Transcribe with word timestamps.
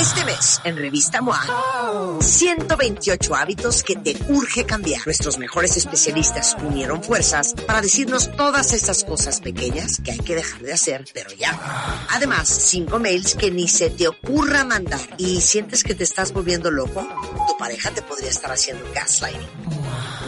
Este 0.00 0.24
mes, 0.24 0.60
en 0.62 0.76
Revista 0.76 1.20
MOA, 1.20 2.18
128 2.20 3.34
hábitos 3.34 3.82
que 3.82 3.96
te 3.96 4.16
urge 4.28 4.64
cambiar. 4.64 5.04
Nuestros 5.04 5.38
mejores 5.38 5.76
especialistas 5.76 6.56
unieron 6.62 7.02
fuerzas 7.02 7.54
para 7.66 7.80
decirnos 7.80 8.30
todas 8.36 8.72
esas 8.72 9.02
cosas 9.02 9.40
pequeñas 9.40 10.00
que 10.04 10.12
hay 10.12 10.18
que 10.18 10.36
dejar 10.36 10.62
de 10.62 10.72
hacer, 10.72 11.04
pero 11.12 11.30
ya. 11.32 12.06
Además, 12.10 12.48
5 12.48 12.98
mails 13.00 13.34
que 13.34 13.50
ni 13.50 13.66
se 13.66 13.90
te 13.90 14.06
ocurra 14.06 14.62
mandar. 14.64 15.00
¿Y 15.16 15.40
sientes 15.40 15.82
que 15.82 15.96
te 15.96 16.04
estás 16.04 16.32
volviendo 16.32 16.70
loco? 16.70 17.04
Tu 17.48 17.58
pareja 17.58 17.90
te 17.90 18.02
podría 18.02 18.30
estar 18.30 18.52
haciendo 18.52 18.84
gaslighting. 18.94 19.48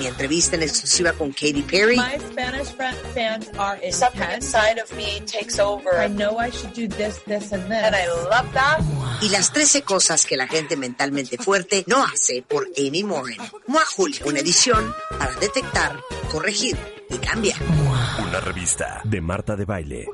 Mi 0.00 0.06
entrevista 0.06 0.56
en 0.56 0.62
exclusiva 0.62 1.12
con 1.12 1.30
Katy 1.30 1.62
Perry. 1.62 1.96
My 1.96 2.18
Spanish 2.18 2.74
fans 3.14 3.48
are 3.58 3.76
intense. 3.76 3.98
Something 3.98 4.30
inside 4.34 4.80
of 4.82 4.90
me 4.96 5.20
takes 5.20 5.60
over. 5.60 6.00
I 6.00 6.08
know 6.08 6.38
I 6.38 6.50
should 6.50 6.72
do 6.72 6.88
this, 6.88 7.20
this, 7.26 7.52
and 7.52 7.70
this. 7.70 7.84
And 7.84 7.94
I 7.94 8.08
love 8.08 8.50
that. 8.54 8.80
Y 9.22 9.28
las 9.28 9.52
13 9.52 9.82
cosas 9.82 10.24
que 10.24 10.36
la 10.36 10.46
gente 10.46 10.76
mentalmente 10.76 11.36
fuerte 11.38 11.84
no 11.86 12.02
hace 12.02 12.42
por 12.42 12.68
Amy 12.78 13.04
Morin. 13.04 13.40
Mua 13.66 13.84
Julio, 13.84 14.20
una 14.26 14.40
edición 14.40 14.94
para 15.18 15.34
detectar, 15.36 16.00
corregir 16.30 16.99
y 17.10 17.18
cambiar. 17.18 17.58
Una 18.22 18.40
revista 18.40 19.00
de 19.04 19.20
Marta 19.20 19.56
de 19.56 19.64
Baile. 19.64 20.06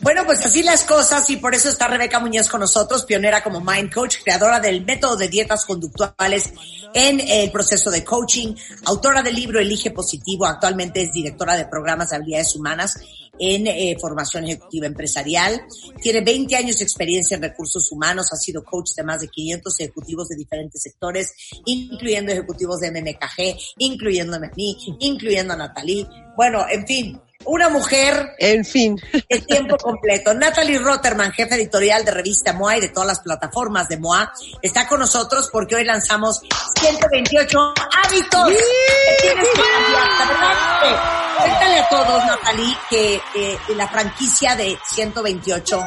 Bueno, 0.00 0.24
pues 0.24 0.44
así 0.44 0.62
las 0.62 0.84
cosas 0.84 1.28
y 1.30 1.36
por 1.36 1.54
eso 1.54 1.68
está 1.68 1.88
Rebeca 1.88 2.18
Muñoz 2.18 2.48
con 2.48 2.60
nosotros, 2.60 3.04
pionera 3.04 3.42
como 3.42 3.60
Mind 3.60 3.92
Coach, 3.92 4.16
creadora 4.24 4.60
del 4.60 4.84
método 4.84 5.16
de 5.16 5.28
dietas 5.28 5.64
conductuales 5.64 6.52
en 6.94 7.20
el 7.20 7.50
proceso 7.50 7.90
de 7.90 8.04
coaching, 8.04 8.54
autora 8.84 9.22
del 9.22 9.36
libro 9.36 9.60
Elige 9.60 9.90
Positivo, 9.90 10.46
actualmente 10.46 11.02
es 11.02 11.12
directora 11.12 11.56
de 11.56 11.66
programas 11.66 12.10
de 12.10 12.16
habilidades 12.16 12.56
humanas 12.56 12.98
en 13.40 13.66
eh, 13.66 13.96
formación 13.98 14.44
ejecutiva 14.44 14.86
empresarial. 14.86 15.62
Tiene 16.00 16.20
20 16.20 16.54
años 16.56 16.78
de 16.78 16.84
experiencia 16.84 17.36
en 17.36 17.42
recursos 17.42 17.90
humanos, 17.90 18.28
ha 18.32 18.36
sido 18.36 18.62
coach 18.62 18.90
de 18.96 19.02
más 19.02 19.20
de 19.22 19.28
500 19.28 19.80
ejecutivos 19.80 20.28
de 20.28 20.36
diferentes 20.36 20.82
sectores, 20.82 21.32
incluyendo 21.64 22.32
ejecutivos 22.32 22.80
de 22.80 22.90
MMKG, 22.90 23.58
incluyéndome 23.78 24.48
a 24.48 24.52
mí, 24.54 24.76
incluyendo 25.00 25.54
a 25.54 25.56
Natalie. 25.94 26.06
Bueno, 26.36 26.66
en 26.68 26.86
fin, 26.86 27.20
una 27.44 27.68
mujer 27.68 28.34
En 28.38 28.64
fin. 28.64 29.00
de 29.28 29.40
tiempo 29.40 29.76
completo. 29.78 30.34
Natalie 30.34 30.78
Rotterman, 30.78 31.32
jefe 31.32 31.54
editorial 31.54 32.04
de 32.04 32.10
revista 32.10 32.52
MOA 32.52 32.78
y 32.78 32.80
de 32.80 32.88
todas 32.88 33.06
las 33.06 33.20
plataformas 33.20 33.88
de 33.88 33.98
MOA, 33.98 34.32
está 34.62 34.86
con 34.86 35.00
nosotros 35.00 35.48
porque 35.50 35.76
hoy 35.76 35.84
lanzamos 35.84 36.40
128 36.78 37.74
hábitos 38.04 38.48
que 38.48 39.22
tienes. 39.22 39.48
La 39.56 40.80
que, 40.82 41.42
cuéntale 41.42 41.78
a 41.78 41.88
todos, 41.88 42.24
Natalie, 42.26 42.76
que 42.88 43.14
eh, 43.14 43.58
la 43.74 43.88
franquicia 43.88 44.54
de 44.54 44.78
128 44.86 45.82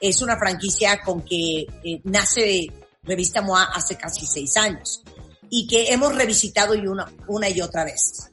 es 0.00 0.22
una 0.22 0.36
franquicia 0.38 1.00
con 1.02 1.22
que 1.22 1.66
eh, 1.84 2.00
nace 2.04 2.66
revista 3.02 3.42
MOA 3.42 3.64
hace 3.74 3.96
casi 3.96 4.26
seis 4.26 4.56
años 4.56 5.02
y 5.50 5.66
que 5.66 5.92
hemos 5.92 6.14
revisitado 6.14 6.74
y 6.74 6.86
una, 6.86 7.06
una 7.28 7.48
y 7.48 7.60
otra 7.60 7.84
vez. 7.84 8.30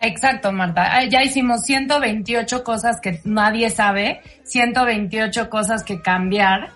Exacto, 0.00 0.50
Marta. 0.50 0.96
Ah, 0.96 1.04
Ya 1.04 1.22
hicimos 1.22 1.62
128 1.62 2.64
cosas 2.64 3.00
que 3.00 3.20
nadie 3.24 3.68
sabe, 3.68 4.22
128 4.44 5.50
cosas 5.50 5.84
que 5.84 6.00
cambiar. 6.00 6.70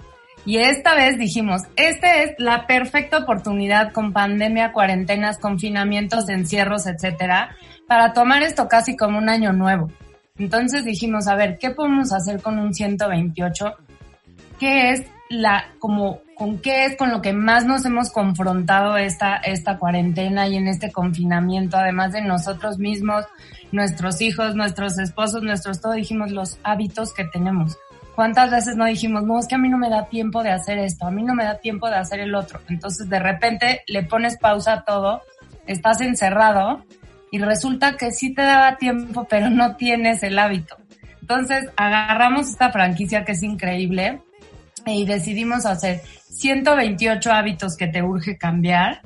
Y 0.47 0.59
esta 0.59 0.95
vez 0.95 1.19
dijimos, 1.19 1.63
esta 1.77 2.23
es 2.23 2.35
la 2.37 2.67
perfecta 2.67 3.19
oportunidad 3.19 3.93
con 3.93 4.13
pandemia, 4.13 4.73
cuarentenas, 4.73 5.39
confinamientos, 5.39 6.29
encierros, 6.29 6.87
etcétera, 6.87 7.57
para 7.89 8.13
tomar 8.13 8.43
esto 8.43 8.69
casi 8.69 8.95
como 8.95 9.17
un 9.17 9.31
año 9.31 9.55
nuevo. 9.55 9.91
Entonces 10.37 10.85
dijimos, 10.85 11.29
a 11.29 11.35
ver, 11.35 11.57
¿qué 11.59 11.71
podemos 11.71 12.13
hacer 12.13 12.43
con 12.43 12.59
un 12.59 12.75
128? 12.75 13.75
¿Qué 14.61 14.91
es 14.91 15.07
la, 15.31 15.73
como, 15.79 16.21
con 16.37 16.59
qué 16.59 16.85
es 16.85 16.97
con 16.97 17.11
lo 17.11 17.23
que 17.23 17.33
más 17.33 17.65
nos 17.65 17.85
hemos 17.85 18.11
confrontado 18.11 18.97
esta, 18.97 19.37
esta 19.37 19.79
cuarentena 19.79 20.49
y 20.49 20.57
en 20.57 20.69
este 20.69 20.91
confinamiento, 20.91 21.77
además 21.77 22.13
de 22.13 22.23
nosotros 22.23 22.79
mismos, 22.79 23.25
nuestros 23.73 24.21
hijos, 24.21 24.55
nuestros 24.55 24.99
esposos, 24.99 25.43
nuestros, 25.43 25.81
todo 25.81 25.93
dijimos 25.93 26.31
los 26.31 26.59
hábitos 26.63 27.13
que 27.15 27.25
tenemos. 27.25 27.77
¿Cuántas 28.15 28.51
veces 28.51 28.77
no 28.77 28.85
dijimos, 28.85 29.25
no, 29.25 29.39
es 29.39 29.49
que 29.49 29.57
a 29.57 29.59
mí 29.59 29.69
no 29.69 29.79
me 29.79 29.91
da 29.91 30.07
tiempo 30.07 30.43
de 30.43 30.51
hacer 30.51 30.79
esto, 30.79 31.07
a 31.07 31.11
mí 31.11 31.23
no 31.23 31.35
me 31.35 31.45
da 31.45 31.59
tiempo 31.59 31.89
de 31.89 31.97
hacer 31.97 32.21
el 32.21 32.35
otro? 32.35 32.61
Entonces 32.69 33.09
de 33.09 33.19
repente 33.19 33.83
le 33.89 34.05
pones 34.05 34.39
pausa 34.39 34.73
a 34.75 34.85
todo, 34.85 35.23
estás 35.67 36.01
encerrado 36.01 36.85
y 37.33 37.39
resulta 37.39 37.97
que 37.97 38.13
sí 38.13 38.33
te 38.33 38.43
daba 38.43 38.77
tiempo, 38.77 39.27
pero 39.29 39.51
no 39.51 39.75
tienes 39.77 40.23
el 40.23 40.39
hábito. 40.39 40.77
Entonces 41.21 41.69
agarramos 41.77 42.49
esta 42.49 42.71
franquicia 42.71 43.25
que 43.25 43.33
es 43.33 43.43
increíble 43.43 44.21
y 44.87 45.07
decidimos 45.07 45.67
hacer 45.67 46.01
128 46.31 47.33
hábitos 47.33 47.77
que 47.77 47.87
te 47.87 48.03
urge 48.03 48.37
cambiar, 48.37 49.03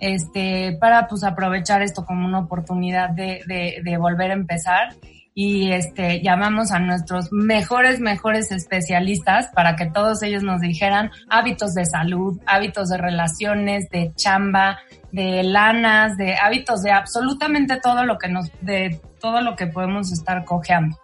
este, 0.00 0.76
para 0.80 1.06
pues 1.06 1.22
aprovechar 1.24 1.82
esto 1.82 2.04
como 2.04 2.26
una 2.26 2.40
oportunidad 2.40 3.10
de, 3.10 3.42
de, 3.46 3.80
de 3.84 3.96
volver 3.96 4.30
a 4.30 4.34
empezar 4.34 4.94
y 5.34 5.72
este 5.72 6.20
llamamos 6.22 6.72
a 6.72 6.78
nuestros 6.78 7.32
mejores 7.32 8.00
mejores 8.00 8.52
especialistas 8.52 9.48
para 9.54 9.76
que 9.76 9.86
todos 9.86 10.22
ellos 10.22 10.42
nos 10.42 10.60
dijeran 10.60 11.10
hábitos 11.30 11.72
de 11.74 11.86
salud, 11.86 12.38
hábitos 12.46 12.90
de 12.90 12.98
relaciones, 12.98 13.88
de 13.88 14.12
chamba, 14.14 14.80
de 15.10 15.42
lanas, 15.42 16.16
de 16.18 16.36
hábitos 16.36 16.82
de 16.82 16.92
absolutamente 16.92 17.80
todo 17.80 18.04
lo 18.04 18.18
que 18.18 18.28
nos 18.28 18.50
de 18.60 19.00
todo 19.20 19.40
lo 19.40 19.56
que 19.56 19.66
podemos 19.66 20.12
estar 20.12 20.44
cojeando. 20.44 20.98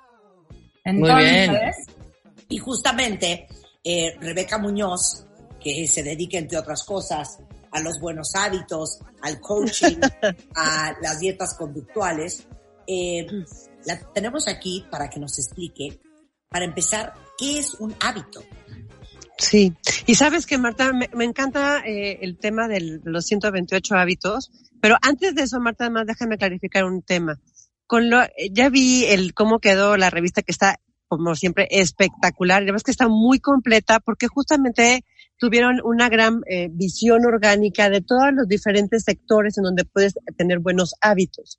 Entonces, 0.85 1.51
bien. 1.51 1.73
Y 2.51 2.59
justamente 2.59 3.47
eh, 3.85 4.17
Rebeca 4.21 4.59
Muñoz, 4.59 5.27
que 5.61 5.87
se 5.87 6.03
dedica, 6.03 6.39
entre 6.39 6.59
otras 6.59 6.85
cosas, 6.85 7.39
a 7.71 7.81
los 7.81 8.01
buenos 8.01 8.35
hábitos, 8.35 9.01
al 9.23 9.41
coaching, 9.41 9.99
a 10.55 10.95
las 11.03 11.21
dietas 11.21 11.55
conductuales, 11.55 12.47
eh, 12.87 13.27
la 13.85 13.99
tenemos 14.13 14.49
aquí 14.49 14.85
para 14.91 15.09
que 15.09 15.21
nos 15.21 15.39
explique, 15.39 16.01
para 16.49 16.65
empezar, 16.65 17.15
¿qué 17.37 17.59
es 17.59 17.75
un 17.75 17.95
hábito? 18.01 18.43
Sí. 19.39 19.73
Y 20.07 20.17
sabes 20.17 20.47
que, 20.47 20.59
Marta, 20.59 20.93
me, 20.93 21.09
me 21.15 21.25
encanta 21.25 21.81
eh, 21.87 22.19
el 22.23 22.39
tema 22.39 22.67
de 22.67 23.01
los 23.05 23.27
128 23.27 23.95
hábitos, 23.95 24.51
pero 24.81 24.97
antes 25.03 25.35
de 25.35 25.43
eso, 25.43 25.61
Marta, 25.61 25.85
además 25.85 26.07
déjame 26.07 26.39
clarificar 26.39 26.85
un 26.85 27.03
tema. 27.03 27.39
Con 27.87 28.11
lo, 28.11 28.21
ya 28.51 28.69
vi 28.69 29.05
el 29.07 29.35
cómo 29.35 29.61
quedó 29.61 29.97
la 29.97 30.11
revista 30.11 30.43
que 30.43 30.53
está, 30.53 30.81
como 31.09 31.35
siempre, 31.35 31.67
espectacular. 31.71 32.63
Y 32.63 32.67
además 32.67 32.83
que 32.83 32.91
está 32.91 33.09
muy 33.09 33.41
completa 33.41 33.99
porque 34.01 34.29
justamente 34.29 35.05
tuvieron 35.39 35.81
una 35.85 36.09
gran 36.09 36.41
eh, 36.51 36.69
visión 36.71 37.25
orgánica 37.25 37.89
de 37.91 38.01
todos 38.01 38.33
los 38.33 38.49
diferentes 38.49 39.05
sectores 39.05 39.57
en 39.57 39.65
donde 39.65 39.85
puedes 39.85 40.15
tener 40.37 40.59
buenos 40.59 40.95
hábitos. 41.01 41.59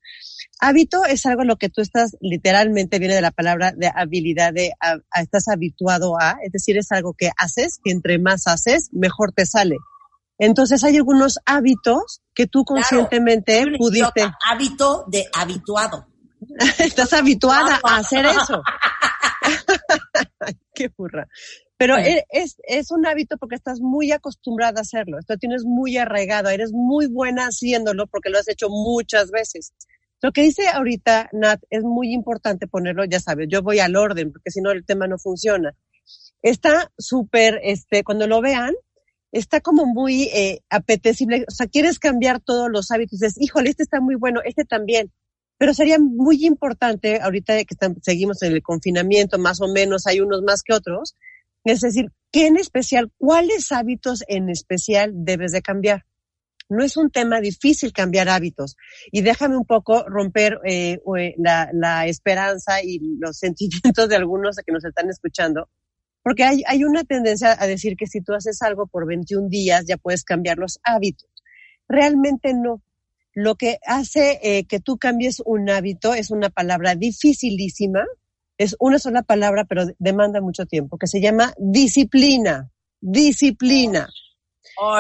Hábito 0.59 1.06
es 1.06 1.26
algo 1.26 1.42
a 1.44 1.46
lo 1.46 1.56
que 1.56 1.70
tú 1.70 1.82
estás 1.82 2.18
literalmente 2.20 3.00
viene 3.00 3.16
de 3.16 3.22
la 3.22 3.32
palabra 3.32 3.72
de 3.76 3.90
habilidad 3.94 4.52
de 4.53 4.72
a, 4.82 4.97
a- 5.12 5.22
estás 5.22 5.47
habituado 5.47 6.20
a, 6.20 6.38
es 6.44 6.52
decir, 6.52 6.78
es 6.78 6.91
algo 6.91 7.14
que 7.18 7.29
haces, 7.38 7.79
que 7.84 7.91
entre 7.91 8.20
más 8.20 8.47
haces, 8.47 8.90
mejor 8.91 9.32
te 9.32 9.46
sale. 9.46 9.78
Entonces 10.38 10.84
hay 10.84 10.97
algunos 10.97 11.40
hábitos 11.46 12.22
que 12.34 12.47
tú 12.47 12.64
conscientemente 12.66 13.64
Un 13.66 13.78
pudiste, 13.78 14.29
hábito 14.50 15.06
de 15.08 15.26
habituado. 15.34 16.06
estás 16.79 17.14
habituada 17.14 17.79
a 17.84 17.97
hacer 17.97 18.26
eso. 18.26 18.62
Qué 20.73 20.90
burra. 20.96 21.28
Pero 21.78 21.97
e- 21.97 22.25
es, 22.29 22.57
es 22.67 22.91
un 22.91 23.05
hábito 23.05 23.37
porque 23.37 23.55
estás 23.55 23.79
muy 23.79 24.11
acostumbrada 24.11 24.79
a 24.79 24.81
hacerlo. 24.81 25.17
Esto 25.17 25.37
tienes 25.37 25.63
muy 25.63 25.97
arraigado. 25.97 26.49
Eres 26.49 26.72
muy 26.73 27.07
buena 27.07 27.46
haciéndolo 27.46 28.07
porque 28.07 28.29
lo 28.29 28.37
has 28.37 28.49
hecho 28.49 28.67
muchas 28.69 29.31
veces. 29.31 29.73
Lo 30.22 30.31
que 30.31 30.41
dice 30.41 30.67
ahorita 30.67 31.29
Nat 31.31 31.61
es 31.69 31.84
muy 31.84 32.13
importante 32.13 32.67
ponerlo, 32.67 33.05
ya 33.05 33.22
sabes, 33.22 33.47
yo 33.49 33.61
voy 33.61 33.79
al 33.79 33.96
orden 33.96 34.34
porque 34.34 34.51
si 34.51 34.59
no 34.59 34.72
el 34.72 34.85
tema 34.85 35.07
no 35.07 35.17
funciona. 35.17 35.73
Está 36.41 36.91
súper, 36.97 37.59
este, 37.63 38.03
cuando 38.03 38.28
lo 38.28 38.41
vean, 38.41 38.73
está 39.31 39.61
como 39.61 39.85
muy 39.85 40.23
eh, 40.34 40.61
apetecible. 40.69 41.46
O 41.47 41.51
sea, 41.51 41.67
quieres 41.67 41.99
cambiar 41.99 42.41
todos 42.41 42.69
los 42.69 42.91
hábitos. 42.91 43.19
Dices, 43.19 43.35
híjole, 43.40 43.69
este 43.69 43.84
está 43.84 44.01
muy 44.01 44.16
bueno, 44.16 44.41
este 44.43 44.66
también. 44.66 45.11
Pero 45.59 45.73
sería 45.73 46.00
muy 46.00 46.46
importante, 46.46 47.20
ahorita 47.22 47.58
que 47.66 47.73
estamos, 47.73 48.00
seguimos 48.02 48.41
en 48.41 48.53
el 48.53 48.64
confinamiento, 48.64 49.38
más 49.38 49.61
o 49.61 49.67
menos, 49.67 50.08
hay 50.08 50.22
unos 50.22 50.41
más 50.41 50.64
que 50.64 50.73
otros, 50.73 51.16
es 51.66 51.82
decir, 51.82 52.11
¿qué 52.32 52.47
en 52.47 52.58
especial, 52.58 53.11
cuáles 53.17 53.72
hábitos 53.73 54.23
en 54.29 54.50
especial 54.50 55.11
debes 55.14 55.52
de 55.52 55.61
cambiar? 55.61 56.06
No 56.70 56.84
es 56.84 56.96
un 56.96 57.09
tema 57.11 57.41
difícil 57.41 57.91
cambiar 57.91 58.29
hábitos. 58.29 58.78
Y 59.11 59.22
déjame 59.22 59.58
un 59.58 59.66
poco 59.66 60.06
romper 60.08 60.59
eh, 60.66 61.00
la, 61.38 61.70
la, 61.73 62.08
esperanza 62.08 62.82
y 62.82 63.00
los 63.20 63.38
sentimientos 63.40 64.08
de 64.08 64.16
algunos 64.16 64.56
que 64.66 64.72
nos 64.72 64.85
están 64.85 65.09
escuchando. 65.09 65.67
Porque 66.23 66.44
hay, 66.44 66.64
hay 66.67 66.85
una 66.85 67.03
tendencia 67.03 67.58
a 67.59 67.67
decir 67.67 67.97
que 67.97 68.08
si 68.08 68.22
tú 68.22 68.34
haces 68.34 68.61
algo 68.61 68.88
por 68.88 69.06
21 69.06 69.50
días 69.50 69.85
ya 69.85 69.97
puedes 69.97 70.23
cambiar 70.23 70.58
los 70.58 70.79
hábitos. 70.84 71.29
Realmente 71.90 72.53
no. 72.53 72.82
Lo 73.34 73.55
que 73.55 73.79
hace 73.85 74.40
eh, 74.41 74.66
que 74.66 74.79
tú 74.79 74.97
cambies 74.97 75.41
un 75.46 75.70
hábito 75.70 76.14
es 76.14 76.31
una 76.31 76.49
palabra 76.49 76.96
dificilísima, 76.96 78.05
es 78.58 78.76
una 78.79 78.99
sola 78.99 79.23
palabra, 79.23 79.66
pero 79.66 79.85
demanda 79.99 80.41
mucho 80.41 80.66
tiempo, 80.66 80.97
que 80.97 81.08
se 81.08 81.22
llama 81.22 81.53
disciplina. 81.58 82.70
Disciplina. 82.99 84.09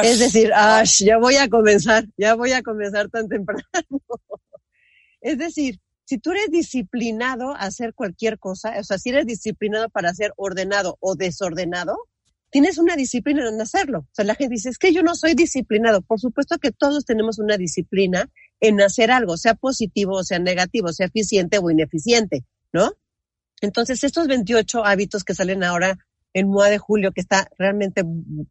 Es 0.03 0.19
decir, 0.19 0.51
Ash, 0.53 1.03
ya 1.03 1.17
voy 1.17 1.35
a 1.35 1.49
comenzar, 1.49 2.05
ya 2.17 2.35
voy 2.35 2.51
a 2.51 2.61
comenzar 2.61 3.09
tan 3.09 3.27
temprano. 3.27 3.63
es 5.21 5.37
decir, 5.37 5.79
si 6.05 6.17
tú 6.17 6.31
eres 6.31 6.49
disciplinado 6.49 7.51
a 7.51 7.59
hacer 7.59 7.93
cualquier 7.93 8.39
cosa, 8.39 8.73
o 8.79 8.83
sea, 8.83 8.97
si 8.97 9.09
eres 9.09 9.25
disciplinado 9.25 9.89
para 9.89 10.13
ser 10.13 10.33
ordenado 10.37 10.97
o 10.99 11.15
desordenado, 11.15 11.97
tienes 12.49 12.77
una 12.77 12.95
disciplina 12.95 13.47
en 13.47 13.61
hacerlo. 13.61 13.99
O 13.99 14.13
sea, 14.13 14.25
la 14.25 14.35
gente 14.35 14.55
dice, 14.55 14.69
es 14.69 14.77
que 14.77 14.93
yo 14.93 15.03
no 15.03 15.15
soy 15.15 15.33
disciplinado. 15.33 16.01
Por 16.01 16.19
supuesto 16.19 16.57
que 16.57 16.71
todos 16.71 17.05
tenemos 17.05 17.39
una 17.39 17.57
disciplina 17.57 18.29
en 18.59 18.81
hacer 18.81 19.11
algo, 19.11 19.37
sea 19.37 19.55
positivo 19.55 20.17
o 20.17 20.23
sea 20.23 20.39
negativo, 20.39 20.91
sea 20.91 21.07
eficiente 21.07 21.59
o 21.59 21.69
ineficiente, 21.69 22.45
¿no? 22.73 22.93
Entonces, 23.61 24.03
estos 24.03 24.27
28 24.27 24.85
hábitos 24.85 25.23
que 25.23 25.35
salen 25.35 25.63
ahora 25.63 25.97
en 26.33 26.47
MOA 26.47 26.69
de 26.69 26.77
Julio, 26.77 27.11
que 27.11 27.21
está 27.21 27.49
realmente 27.57 28.03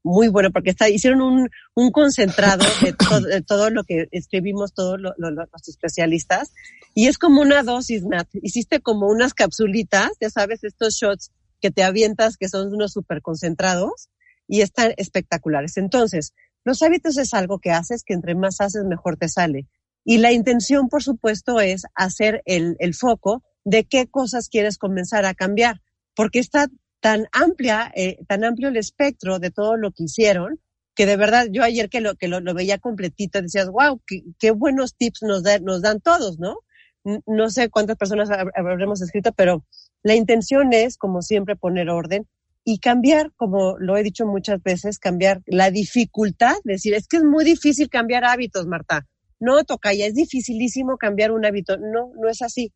muy 0.03 0.29
bueno, 0.29 0.51
porque 0.51 0.71
está, 0.71 0.89
hicieron 0.89 1.21
un, 1.21 1.49
un 1.75 1.91
concentrado 1.93 2.65
de 2.83 3.43
todo, 3.43 3.71
lo 3.71 3.85
que 3.85 4.09
escribimos 4.11 4.75
todos 4.75 5.01
los 5.01 5.69
especialistas, 5.69 6.53
y 6.95 7.07
es 7.07 7.19
como 7.19 7.41
una 7.41 7.63
dosis, 7.63 8.03
Nat. 8.05 8.29
Hiciste 8.43 8.81
como 8.81 9.07
unas 9.07 9.33
capsulitas, 9.33 10.11
ya 10.21 10.29
sabes, 10.29 10.65
estos 10.65 10.95
shots 10.95 11.31
que 11.61 11.71
te 11.71 11.83
avientas, 11.83 12.37
que 12.37 12.49
son 12.49 12.73
unos 12.73 12.93
súper 12.93 13.23
concentrados, 13.23 14.09
y 14.47 14.63
están 14.63 14.95
espectaculares. 14.97 15.77
Entonces, 15.77 16.33
los 16.65 16.83
hábitos 16.83 17.19
es 17.19 17.35
algo 17.35 17.59
que 17.59 17.71
haces, 17.71 18.03
que 18.05 18.15
entre 18.15 18.35
más 18.35 18.61
haces, 18.61 18.85
mejor 18.85 19.17
te 19.17 19.29
sale. 19.29 19.69
Y 20.05 20.19
la 20.19 20.33
intención, 20.33 20.89
por 20.89 21.03
supuesto, 21.03 21.61
es 21.61 21.83
hacer 21.95 22.43
el, 22.47 22.77
el 22.79 22.95
foco 22.95 23.43
de 23.65 23.85
qué 23.85 24.07
cosas 24.07 24.49
quieres 24.49 24.79
comenzar 24.79 25.27
a 25.27 25.35
cambiar, 25.35 25.83
porque 26.15 26.39
está 26.39 26.69
tan 27.01 27.27
amplia, 27.33 27.93
eh, 27.95 28.19
tan 28.27 28.45
amplio 28.45 28.69
el 28.69 28.77
espectro 28.77 29.39
de 29.39 29.51
todo 29.51 29.77
lo 29.77 29.93
que 29.93 30.05
hicieron, 30.05 30.61
que 30.95 31.07
de 31.07 31.17
verdad 31.17 31.47
yo 31.51 31.63
ayer 31.63 31.89
que 31.89 32.01
lo, 32.01 32.17
que 32.17 32.29
lo, 32.29 32.43
veía 32.55 32.79
completito 32.79 33.41
decías, 33.41 33.69
wow, 33.69 34.03
qué, 34.39 34.51
buenos 34.51 34.97
tips 34.97 35.23
nos, 35.23 35.43
nos 35.63 35.83
dan 35.83 36.01
todos, 36.01 36.39
¿no? 36.39 36.59
No 37.27 37.51
sé 37.51 37.71
cuántas 37.71 37.97
personas 37.97 38.29
habremos 38.31 39.01
escrito, 39.01 39.33
pero 39.33 39.65
la 40.03 40.15
intención 40.15 40.73
es, 40.73 40.97
como 40.97 41.23
siempre, 41.23 41.57
poner 41.57 41.91
orden 41.91 42.27
y 42.65 42.79
cambiar, 42.79 43.33
como 43.37 43.79
lo 43.79 43.97
he 43.97 44.03
dicho 44.03 44.27
muchas 44.27 44.63
veces, 44.63 44.99
cambiar 44.99 45.43
la 45.47 45.71
dificultad, 45.71 46.57
decir, 46.65 46.95
es 46.95 47.07
que 47.09 47.19
es 47.19 47.25
muy 47.25 47.45
difícil 47.45 47.89
cambiar 47.89 48.25
hábitos, 48.25 48.67
Marta. 48.67 49.07
No, 49.41 49.65
toca 49.65 49.95
ya, 49.95 50.07
es 50.07 50.15
dificilísimo 50.15 50.97
cambiar 50.97 51.33
un 51.33 51.45
hábito. 51.45 51.77
No, 51.79 52.11
no 52.21 52.29
es 52.29 52.43
así 52.43 52.73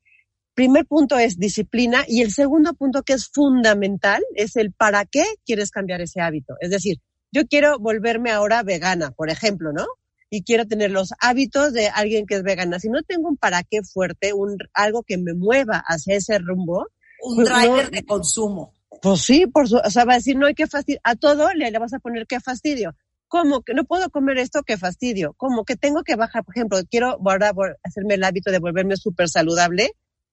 primer 0.54 0.86
punto 0.86 1.18
es 1.18 1.38
disciplina 1.38 2.04
y 2.06 2.22
el 2.22 2.30
segundo 2.30 2.74
punto 2.74 3.02
que 3.02 3.14
es 3.14 3.28
fundamental 3.28 4.22
es 4.34 4.56
el 4.56 4.72
para 4.72 5.04
qué 5.04 5.24
quieres 5.44 5.70
cambiar 5.70 6.00
ese 6.00 6.20
hábito. 6.20 6.54
Es 6.60 6.70
decir, 6.70 6.98
yo 7.32 7.46
quiero 7.46 7.78
volverme 7.78 8.30
ahora 8.30 8.62
vegana, 8.62 9.10
por 9.12 9.30
ejemplo, 9.30 9.72
¿no? 9.72 9.86
Y 10.28 10.44
quiero 10.44 10.66
tener 10.66 10.90
los 10.90 11.10
hábitos 11.20 11.72
de 11.72 11.88
alguien 11.88 12.26
que 12.26 12.36
es 12.36 12.42
vegana. 12.42 12.78
Si 12.78 12.88
no 12.88 13.02
tengo 13.02 13.28
un 13.28 13.36
para 13.36 13.62
qué 13.62 13.82
fuerte, 13.82 14.32
un, 14.32 14.56
algo 14.72 15.02
que 15.02 15.18
me 15.18 15.34
mueva 15.34 15.82
hacia 15.86 16.16
ese 16.16 16.38
rumbo. 16.38 16.86
Un 17.22 17.36
pues 17.36 17.48
driver 17.48 17.90
de 17.90 18.04
consumo. 18.04 18.74
Pues 19.00 19.20
sí, 19.22 19.46
por 19.46 19.68
su, 19.68 19.76
o 19.76 19.90
sea, 19.90 20.04
va 20.04 20.14
a 20.14 20.16
decir, 20.16 20.36
no 20.36 20.46
hay 20.46 20.54
que 20.54 20.66
fastidio. 20.66 21.00
A 21.04 21.16
todo 21.16 21.52
le, 21.54 21.70
le 21.70 21.78
vas 21.78 21.94
a 21.94 21.98
poner 21.98 22.26
qué 22.26 22.40
fastidio. 22.40 22.94
¿Cómo 23.28 23.62
que 23.62 23.72
no 23.72 23.84
puedo 23.84 24.10
comer 24.10 24.38
esto? 24.38 24.62
Qué 24.62 24.76
fastidio. 24.76 25.32
¿Cómo 25.38 25.64
que 25.64 25.76
tengo 25.76 26.02
que 26.02 26.16
bajar? 26.16 26.44
Por 26.44 26.56
ejemplo, 26.56 26.78
quiero 26.90 27.18
ahora 27.24 27.52
hacerme 27.82 28.14
el 28.14 28.24
hábito 28.24 28.50
de 28.50 28.58
volverme 28.58 28.96
súper 28.96 29.28
saludable 29.28 29.92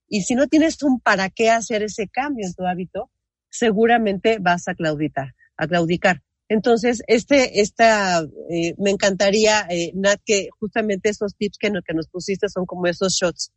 y 0.09 0.23
si 0.23 0.35
no 0.35 0.47
tienes 0.47 0.81
un 0.83 0.99
para 0.99 1.29
qué 1.29 1.49
hacer 1.49 1.83
ese 1.83 2.07
cambio 2.07 2.47
en 2.47 2.53
tu 2.53 2.65
hábito, 2.65 3.09
seguramente 3.49 4.39
vas 4.39 4.67
a 4.67 4.73
claudicar, 4.73 5.35
a 5.55 5.67
claudicar. 5.67 6.23
Entonces, 6.49 7.03
este, 7.07 7.61
esta, 7.61 8.21
eh, 8.49 8.73
me 8.79 8.89
encantaría, 8.89 9.67
eh, 9.69 9.91
Nat, 9.93 10.19
que 10.25 10.49
justamente 10.59 11.09
esos 11.09 11.35
tips 11.35 11.57
que, 11.59 11.71
que 11.85 11.93
nos 11.93 12.07
pusiste 12.07 12.49
son 12.49 12.65
como 12.65 12.87
esos 12.87 13.13
shots, 13.13 13.51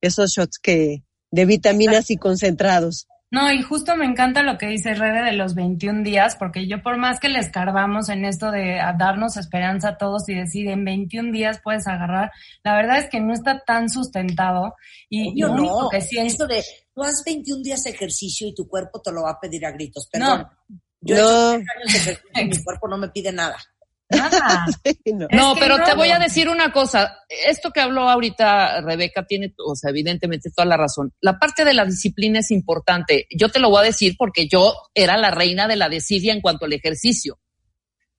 esos 0.00 0.30
shots 0.30 0.58
que, 0.58 1.02
de 1.30 1.44
vitaminas 1.44 2.10
y 2.10 2.16
concentrados. 2.16 3.06
No, 3.28 3.52
y 3.52 3.60
justo 3.60 3.96
me 3.96 4.04
encanta 4.06 4.44
lo 4.44 4.56
que 4.56 4.68
dice 4.68 4.94
Rebe 4.94 5.22
de 5.22 5.32
los 5.32 5.56
21 5.56 6.04
días, 6.04 6.36
porque 6.36 6.68
yo 6.68 6.80
por 6.80 6.96
más 6.96 7.18
que 7.18 7.28
le 7.28 7.40
escarbamos 7.40 8.08
en 8.08 8.24
esto 8.24 8.52
de 8.52 8.78
darnos 8.98 9.36
esperanza 9.36 9.90
a 9.90 9.98
todos 9.98 10.28
y 10.28 10.34
decir 10.34 10.68
en 10.68 10.84
21 10.84 11.32
días 11.32 11.60
puedes 11.62 11.88
agarrar, 11.88 12.30
la 12.62 12.76
verdad 12.76 12.98
es 12.98 13.10
que 13.10 13.20
no 13.20 13.34
está 13.34 13.58
tan 13.66 13.88
sustentado. 13.88 14.74
Y 15.08 15.38
yo 15.38 15.48
no, 15.48 15.88
que 15.90 16.00
sí 16.00 16.18
esto 16.18 16.46
de 16.46 16.62
tú 16.94 17.02
haz 17.02 17.24
21 17.26 17.62
días 17.62 17.82
de 17.82 17.90
ejercicio 17.90 18.46
y 18.46 18.54
tu 18.54 18.68
cuerpo 18.68 19.02
te 19.02 19.10
lo 19.10 19.24
va 19.24 19.32
a 19.32 19.40
pedir 19.40 19.66
a 19.66 19.72
gritos. 19.72 20.08
Perdón. 20.10 20.46
No. 20.68 20.80
Yo 21.00 21.16
no. 21.16 21.64
mi 22.34 22.62
cuerpo 22.64 22.88
no 22.88 22.96
me 22.96 23.08
pide 23.08 23.32
nada. 23.32 23.56
Nada. 24.08 24.66
no, 25.32 25.54
pero 25.58 25.82
te 25.82 25.94
voy 25.94 26.10
a 26.10 26.18
decir 26.18 26.48
una 26.48 26.70
cosa. 26.72 27.18
Esto 27.28 27.70
que 27.70 27.80
habló 27.80 28.08
ahorita 28.08 28.80
Rebeca 28.80 29.26
tiene, 29.26 29.52
o 29.64 29.74
sea, 29.74 29.90
evidentemente 29.90 30.50
toda 30.54 30.66
la 30.66 30.76
razón. 30.76 31.12
La 31.20 31.38
parte 31.38 31.64
de 31.64 31.74
la 31.74 31.84
disciplina 31.84 32.40
es 32.40 32.50
importante. 32.50 33.26
Yo 33.36 33.48
te 33.48 33.58
lo 33.58 33.70
voy 33.70 33.80
a 33.80 33.86
decir 33.86 34.14
porque 34.16 34.48
yo 34.48 34.74
era 34.94 35.16
la 35.16 35.30
reina 35.30 35.66
de 35.66 35.76
la 35.76 35.88
desidia 35.88 36.32
en 36.32 36.40
cuanto 36.40 36.66
al 36.66 36.72
ejercicio. 36.72 37.38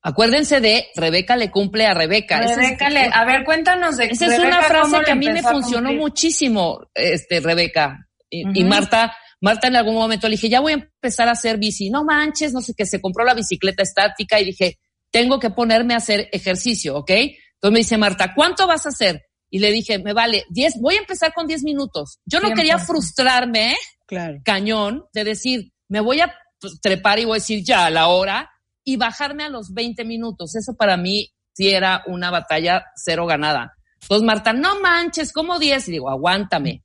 Acuérdense 0.01 0.61
de 0.61 0.87
Rebeca 0.95 1.35
le 1.35 1.51
cumple 1.51 1.85
a 1.85 1.93
Rebeca. 1.93 2.39
Rebeca 2.39 2.89
le, 2.89 3.09
a 3.11 3.25
ver, 3.25 3.43
cuéntanos 3.43 3.97
de 3.97 4.05
Esa 4.05 4.27
es 4.27 4.39
una 4.39 4.61
frase 4.61 4.97
que 5.03 5.11
a 5.11 5.15
mí 5.15 5.29
me 5.29 5.41
funcionó 5.41 5.91
muchísimo, 5.93 6.79
este, 6.93 7.39
Rebeca. 7.39 8.07
Y, 8.29 8.59
y 8.59 8.63
Marta, 8.63 9.15
Marta 9.41 9.67
en 9.67 9.75
algún 9.75 9.95
momento 9.95 10.27
le 10.27 10.33
dije, 10.33 10.49
ya 10.49 10.59
voy 10.59 10.73
a 10.73 10.75
empezar 10.75 11.27
a 11.27 11.31
hacer 11.31 11.57
bici. 11.57 11.89
No 11.89 12.03
manches, 12.03 12.53
no 12.53 12.61
sé 12.61 12.73
qué, 12.77 12.85
se 12.85 13.01
compró 13.01 13.25
la 13.25 13.33
bicicleta 13.33 13.83
estática 13.83 14.39
y 14.39 14.45
dije, 14.45 14.79
tengo 15.11 15.39
que 15.39 15.49
ponerme 15.49 15.93
a 15.93 15.97
hacer 15.97 16.29
ejercicio, 16.31 16.97
¿ok? 16.97 17.11
Entonces 17.11 17.71
me 17.71 17.79
dice 17.79 17.97
Marta, 17.97 18.33
¿cuánto 18.35 18.67
vas 18.67 18.85
a 18.85 18.89
hacer? 18.89 19.23
Y 19.49 19.59
le 19.59 19.71
dije, 19.71 19.99
me 19.99 20.13
vale 20.13 20.45
10, 20.49 20.81
voy 20.81 20.95
a 20.95 20.99
empezar 20.99 21.33
con 21.33 21.47
10 21.47 21.63
minutos. 21.63 22.19
Yo 22.25 22.39
no 22.39 22.53
quería 22.53 22.77
frustrarme, 22.77 23.75
claro. 24.05 24.39
cañón, 24.43 25.05
de 25.13 25.23
decir, 25.23 25.71
me 25.87 26.01
voy 26.01 26.19
a 26.21 26.33
trepar 26.81 27.19
y 27.19 27.25
voy 27.25 27.37
a 27.37 27.41
decir 27.41 27.63
ya 27.63 27.85
a 27.85 27.89
la 27.89 28.07
hora 28.07 28.49
y 28.83 28.97
bajarme 28.97 29.43
a 29.43 29.49
los 29.49 29.73
20 29.73 30.03
minutos. 30.05 30.55
Eso 30.55 30.75
para 30.75 30.97
mí 30.97 31.33
sí 31.53 31.69
era 31.69 32.03
una 32.07 32.29
batalla 32.29 32.85
cero 32.95 33.25
ganada. 33.25 33.73
Entonces 34.01 34.25
Marta, 34.25 34.53
no 34.53 34.79
manches, 34.79 35.31
¿cómo 35.31 35.59
10? 35.59 35.87
Y 35.87 35.91
digo, 35.93 36.09
aguántame. 36.09 36.83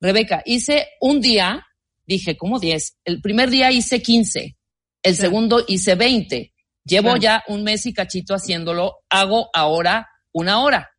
Rebeca, 0.00 0.42
hice 0.46 0.88
un 1.00 1.20
día, 1.20 1.66
dije, 2.06 2.36
¿cómo 2.36 2.58
10? 2.58 2.98
El 3.04 3.20
primer 3.20 3.50
día 3.50 3.70
hice 3.70 4.00
15, 4.02 4.56
el 5.02 5.16
segundo 5.16 5.64
hice 5.66 5.94
20 5.94 6.54
Llevo 6.88 7.16
ya 7.16 7.44
un 7.48 7.64
mes 7.64 7.84
y 7.86 7.92
cachito 7.92 8.34
haciéndolo, 8.34 9.00
hago 9.10 9.50
ahora 9.52 10.08
una 10.32 10.62
hora. 10.62 10.90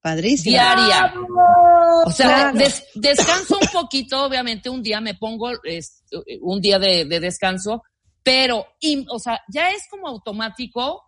Padrísimo. 0.00 0.52
Diaria. 0.52 1.12
O 2.04 2.12
sea, 2.12 2.52
descanso 2.94 3.58
un 3.60 3.68
poquito, 3.72 4.24
obviamente 4.24 4.70
un 4.70 4.82
día 4.82 5.00
me 5.00 5.14
pongo 5.14 5.50
un 6.42 6.60
día 6.60 6.78
de, 6.78 7.06
descanso, 7.06 7.82
pero, 8.22 8.66
o 9.10 9.18
sea, 9.18 9.40
ya 9.52 9.70
es 9.70 9.82
como 9.90 10.06
automático. 10.06 11.02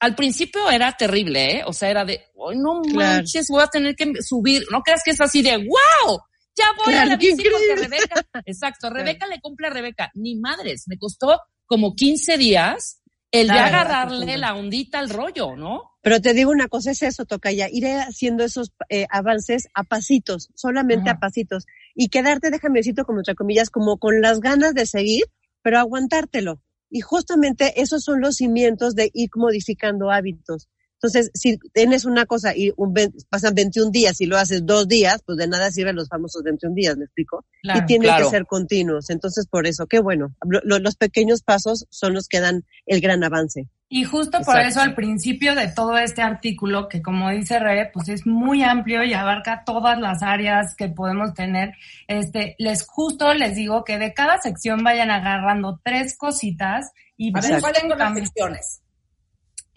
Al 0.00 0.14
principio 0.14 0.68
era 0.70 0.92
terrible, 0.96 1.58
¿eh? 1.58 1.62
O 1.66 1.72
sea, 1.72 1.90
era 1.90 2.04
de, 2.04 2.24
no 2.56 2.80
manches, 2.94 3.48
voy 3.50 3.62
a 3.62 3.66
tener 3.66 3.94
que 3.94 4.10
subir. 4.20 4.64
No 4.72 4.80
creas 4.80 5.02
que 5.04 5.10
es 5.10 5.20
así 5.20 5.42
de, 5.42 5.58
wow, 5.58 6.18
ya 6.56 6.64
voy 6.84 6.94
a 6.94 7.04
la 7.04 7.16
bici 7.18 7.44
porque 7.44 7.76
Rebeca, 7.76 8.26
exacto, 8.46 8.90
Rebeca 8.90 9.26
le 9.26 9.40
cumple 9.40 9.68
a 9.68 9.70
Rebeca. 9.70 10.10
Ni 10.14 10.36
madres, 10.36 10.84
me 10.86 10.96
costó 10.96 11.38
como 11.66 11.94
15 11.94 12.38
días 12.38 12.99
el 13.32 13.48
de 13.48 13.58
agarrarle 13.58 14.36
la 14.36 14.54
ondita 14.54 14.98
al 14.98 15.10
rollo, 15.10 15.56
¿no? 15.56 15.90
Pero 16.02 16.20
te 16.20 16.34
digo 16.34 16.50
una 16.50 16.68
cosa, 16.68 16.90
es 16.90 17.02
eso, 17.02 17.26
toca 17.26 17.52
ya, 17.52 17.68
ir 17.70 17.86
haciendo 17.86 18.42
esos 18.42 18.72
eh, 18.88 19.06
avances 19.10 19.68
a 19.74 19.84
pasitos, 19.84 20.48
solamente 20.54 21.10
a 21.10 21.18
pasitos, 21.18 21.66
y 21.94 22.08
quedarte, 22.08 22.50
déjame 22.50 22.80
decirlo 22.80 23.04
como 23.04 23.20
entre 23.20 23.34
comillas, 23.34 23.70
como 23.70 23.98
con 23.98 24.20
las 24.20 24.40
ganas 24.40 24.74
de 24.74 24.86
seguir, 24.86 25.24
pero 25.62 25.78
aguantártelo. 25.78 26.62
Y 26.88 27.00
justamente 27.00 27.80
esos 27.80 28.02
son 28.02 28.20
los 28.20 28.36
cimientos 28.36 28.94
de 28.94 29.10
ir 29.14 29.30
modificando 29.36 30.10
hábitos. 30.10 30.68
Entonces, 31.02 31.30
si 31.32 31.56
tienes 31.72 32.04
una 32.04 32.26
cosa 32.26 32.54
y 32.54 32.72
un, 32.76 32.94
pasan 33.30 33.54
21 33.54 33.90
días 33.90 34.20
y 34.20 34.26
lo 34.26 34.36
haces 34.36 34.66
dos 34.66 34.86
días, 34.86 35.22
pues 35.24 35.38
de 35.38 35.48
nada 35.48 35.70
sirven 35.70 35.96
los 35.96 36.08
famosos 36.08 36.42
21 36.42 36.74
días, 36.74 36.98
¿me 36.98 37.06
explico? 37.06 37.46
y 37.62 37.86
tienen 37.86 38.14
que 38.18 38.24
ser 38.26 38.44
continuos. 38.44 39.08
Entonces, 39.08 39.46
por 39.46 39.66
eso, 39.66 39.86
qué 39.86 40.00
bueno. 40.00 40.34
los 40.42 40.96
pequeños 40.96 41.42
pasos 41.42 41.86
son 41.88 42.12
los 42.12 42.28
que 42.28 42.40
dan 42.40 42.64
el 42.84 43.00
gran 43.00 43.24
avance. 43.24 43.66
Y 43.88 44.04
justo 44.04 44.40
por 44.42 44.60
eso 44.60 44.80
al 44.82 44.94
principio 44.94 45.54
de 45.54 45.68
todo 45.68 45.96
este 45.98 46.20
artículo, 46.20 46.86
que 46.86 47.00
como 47.00 47.30
dice 47.30 47.58
Re, 47.58 47.90
pues 47.92 48.08
es 48.10 48.26
muy 48.26 48.62
amplio 48.62 49.02
y 49.02 49.14
abarca 49.14 49.64
todas 49.64 49.98
las 49.98 50.22
áreas 50.22 50.76
que 50.76 50.88
podemos 50.88 51.32
tener, 51.34 51.74
este, 52.06 52.54
les 52.58 52.86
justo 52.86 53.32
les 53.34 53.56
digo 53.56 53.84
que 53.84 53.98
de 53.98 54.12
cada 54.12 54.38
sección 54.38 54.84
vayan 54.84 55.10
agarrando 55.10 55.80
tres 55.82 56.16
cositas 56.16 56.92
y 57.16 57.32
¿cuáles 57.32 57.60
son 57.60 57.88
las 57.88 58.14
secciones? 58.14 58.80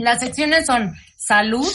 Las 0.03 0.19
secciones 0.19 0.65
son 0.65 0.93
salud, 1.17 1.65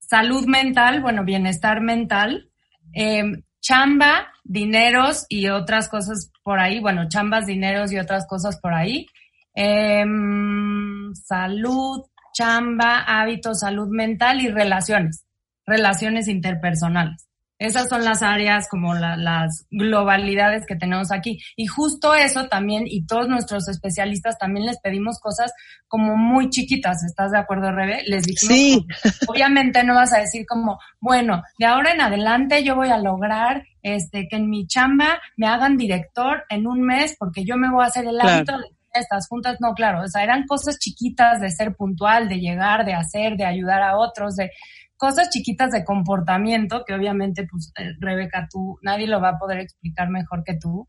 salud 0.00 0.46
mental, 0.46 1.02
bueno, 1.02 1.24
bienestar 1.24 1.82
mental, 1.82 2.48
em, 2.94 3.42
chamba, 3.60 4.28
dineros 4.44 5.26
y 5.28 5.48
otras 5.48 5.90
cosas 5.90 6.32
por 6.42 6.58
ahí, 6.58 6.80
bueno, 6.80 7.06
chambas, 7.10 7.44
dineros 7.44 7.92
y 7.92 7.98
otras 7.98 8.26
cosas 8.26 8.58
por 8.58 8.72
ahí. 8.72 9.06
Em, 9.54 11.12
salud, 11.14 12.06
chamba, 12.32 13.00
hábitos, 13.00 13.60
salud 13.60 13.88
mental 13.88 14.40
y 14.40 14.48
relaciones, 14.48 15.26
relaciones 15.66 16.28
interpersonales. 16.28 17.27
Esas 17.58 17.88
son 17.88 18.04
las 18.04 18.22
áreas 18.22 18.68
como 18.68 18.94
las 18.94 19.66
globalidades 19.70 20.64
que 20.64 20.76
tenemos 20.76 21.10
aquí. 21.10 21.40
Y 21.56 21.66
justo 21.66 22.14
eso 22.14 22.46
también, 22.48 22.84
y 22.86 23.04
todos 23.04 23.28
nuestros 23.28 23.68
especialistas 23.68 24.38
también 24.38 24.66
les 24.66 24.78
pedimos 24.80 25.18
cosas 25.18 25.52
como 25.88 26.16
muy 26.16 26.50
chiquitas. 26.50 27.02
¿Estás 27.04 27.32
de 27.32 27.38
acuerdo, 27.38 27.72
Rebe? 27.72 28.02
Les 28.06 28.24
dijimos, 28.24 28.56
sí. 28.56 28.86
obviamente 29.28 29.82
no 29.82 29.94
vas 29.94 30.12
a 30.12 30.20
decir 30.20 30.46
como, 30.46 30.78
bueno, 31.00 31.42
de 31.58 31.66
ahora 31.66 31.92
en 31.92 32.00
adelante 32.00 32.62
yo 32.62 32.76
voy 32.76 32.90
a 32.90 32.98
lograr 32.98 33.64
este 33.82 34.28
que 34.28 34.36
en 34.36 34.48
mi 34.48 34.66
chamba 34.66 35.20
me 35.36 35.46
hagan 35.46 35.76
director 35.76 36.44
en 36.48 36.66
un 36.66 36.82
mes 36.82 37.16
porque 37.18 37.44
yo 37.44 37.56
me 37.56 37.70
voy 37.70 37.84
a 37.84 37.88
hacer 37.88 38.06
el 38.06 38.20
hábito 38.20 38.56
de 38.56 38.64
estas 38.92 39.28
juntas. 39.28 39.56
No, 39.60 39.74
claro, 39.74 40.02
o 40.02 40.08
sea, 40.08 40.22
eran 40.22 40.46
cosas 40.46 40.78
chiquitas 40.78 41.40
de 41.40 41.50
ser 41.50 41.74
puntual, 41.74 42.28
de 42.28 42.38
llegar, 42.38 42.84
de 42.84 42.94
hacer, 42.94 43.36
de 43.36 43.44
ayudar 43.44 43.82
a 43.82 43.96
otros, 43.96 44.36
de 44.36 44.50
cosas 44.98 45.30
chiquitas 45.30 45.70
de 45.70 45.84
comportamiento 45.84 46.84
que 46.86 46.92
obviamente, 46.92 47.46
pues, 47.50 47.72
eh, 47.78 47.94
Rebeca, 47.98 48.48
tú, 48.50 48.78
nadie 48.82 49.06
lo 49.06 49.20
va 49.20 49.30
a 49.30 49.38
poder 49.38 49.60
explicar 49.60 50.10
mejor 50.10 50.44
que 50.44 50.58
tú, 50.60 50.86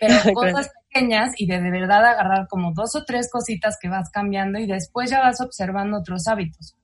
pero 0.00 0.14
cosas 0.34 0.70
pequeñas 0.88 1.34
y 1.36 1.46
de, 1.46 1.60
de 1.60 1.70
verdad 1.70 2.04
agarrar 2.04 2.48
como 2.48 2.72
dos 2.74 2.96
o 2.96 3.04
tres 3.04 3.30
cositas 3.30 3.76
que 3.80 3.88
vas 3.88 4.10
cambiando 4.10 4.58
y 4.58 4.66
después 4.66 5.10
ya 5.10 5.20
vas 5.20 5.40
observando 5.40 5.98
otros 5.98 6.26
hábitos. 6.26 6.74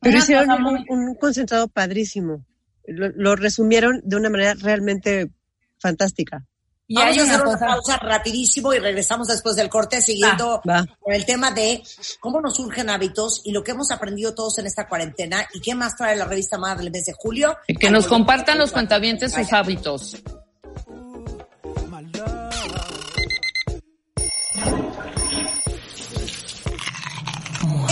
Pero 0.00 0.18
hicieron 0.18 0.48
un, 0.88 1.14
concentrado 1.14 1.68
padrísimo. 1.68 2.44
lo 2.86 3.36
resumieron 3.36 4.00
de 4.04 4.16
una 4.16 4.28
manera 4.30 4.54
realmente 4.60 5.30
fantástica. 5.78 6.44
Y 6.88 6.94
Vamos 6.94 7.18
a 7.18 7.22
hacer 7.22 7.46
una, 7.46 7.58
pausa 7.58 7.96
rapidísimo 7.96 8.72
y 8.72 8.78
regresamos 8.78 9.26
después 9.26 9.56
del 9.56 9.68
corte 9.68 10.00
siguiendo 10.00 10.60
con 10.62 11.12
el 11.12 11.26
tema 11.26 11.50
de 11.50 11.82
cómo 12.20 12.40
nos 12.40 12.56
surgen 12.56 12.90
hábitos 12.90 13.42
y 13.44 13.50
lo 13.50 13.64
que 13.64 13.72
hemos 13.72 13.90
aprendido 13.90 14.34
todos 14.34 14.58
en 14.58 14.66
esta 14.66 14.86
cuarentena 14.86 15.46
y 15.52 15.60
qué 15.60 15.74
más 15.74 15.96
trae 15.96 16.14
la 16.14 16.26
revista 16.26 16.58
más 16.58 16.78
del 16.78 16.92
mes 16.92 17.06
de 17.06 17.12
julio. 17.12 17.56
Que 17.80 17.90
nos 17.90 18.06
compartan 18.06 18.58
los 18.58 18.70
cuentavientes 18.70 19.32
sus 19.32 19.52
hábitos. 19.52 20.16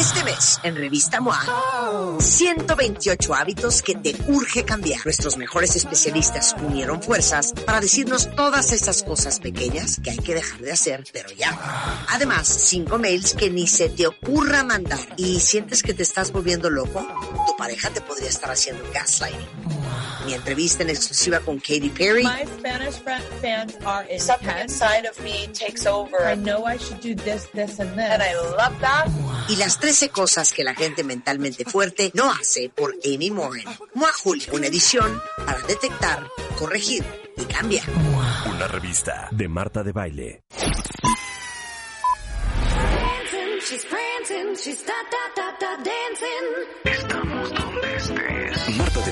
Este 0.05 0.23
mes, 0.23 0.61
en 0.63 0.77
Revista 0.77 1.19
MOA, 1.19 2.19
128 2.21 3.35
hábitos 3.35 3.81
que 3.81 3.95
te 3.95 4.15
urge 4.29 4.63
cambiar. 4.63 5.01
Nuestros 5.03 5.39
mejores 5.39 5.77
especialistas 5.77 6.55
unieron 6.63 7.01
fuerzas 7.01 7.55
para 7.65 7.81
decirnos 7.81 8.29
todas 8.37 8.73
esas 8.73 9.03
cosas 9.03 9.41
pequeñas 9.41 9.99
que 10.05 10.11
hay 10.11 10.19
que 10.19 10.35
dejar 10.35 10.61
de 10.61 10.73
hacer, 10.73 11.05
pero 11.11 11.31
ya. 11.31 11.59
Además, 12.11 12.47
cinco 12.47 12.99
mails 12.99 13.33
que 13.33 13.49
ni 13.49 13.67
se 13.67 13.89
te 13.89 14.07
ocurra 14.07 14.63
mandar. 14.63 15.01
¿Y 15.17 15.41
sientes 15.41 15.83
que 15.83 15.95
te 15.95 16.03
estás 16.03 16.33
volviendo 16.33 16.69
loco? 16.69 17.01
Tu 17.47 17.57
pareja 17.57 17.89
te 17.89 18.03
podría 18.03 18.29
estar 18.29 18.51
haciendo 18.51 18.85
gaslighting. 18.93 19.84
Mi 20.27 20.35
entrevista 20.35 20.83
en 20.83 20.91
exclusiva 20.91 21.41
con 21.41 21.59
Katy 21.59 21.91
Perry. 21.91 22.25
My 22.25 22.45
Spanish 22.47 22.95
fans 23.43 23.77
are 23.85 24.05
intense. 24.05 24.25
Something 24.25 24.59
inside 24.63 25.07
of 25.07 25.19
me 25.23 25.49
takes 25.49 25.87
over. 25.87 26.17
I 26.27 26.37
know 26.37 26.65
I 26.67 26.79
should 26.79 27.01
do 27.01 27.15
this, 27.15 27.47
this, 27.53 27.79
and 27.79 27.95
this. 27.95 28.11
And 28.11 28.23
I 28.23 28.35
love 28.35 28.79
that. 28.81 29.09
Y 29.49 29.57
las 29.57 29.79
13 29.79 30.09
cosas 30.09 30.53
que 30.53 30.65
la 30.65 30.75
gente 30.75 31.05
mentalmente 31.05 31.65
fuerte 31.65 32.11
no 32.15 32.31
hace 32.31 32.71
por 32.71 32.95
Amy 33.05 33.31
Morin. 33.31 33.65
Mua 33.95 34.11
Julio, 34.13 34.47
una 34.53 34.67
edición 34.67 35.21
para 35.45 35.61
detectar, 35.67 36.27
corregir 36.59 37.05
y 37.37 37.45
cambiar. 37.45 37.85
Una 38.47 38.67
revista 38.69 39.29
de 39.31 39.49
Marta 39.49 39.83
de 39.83 39.93
Baile. 39.93 40.45
Estamos 46.85 47.51
donde 47.55 47.97
estés. 47.97 48.34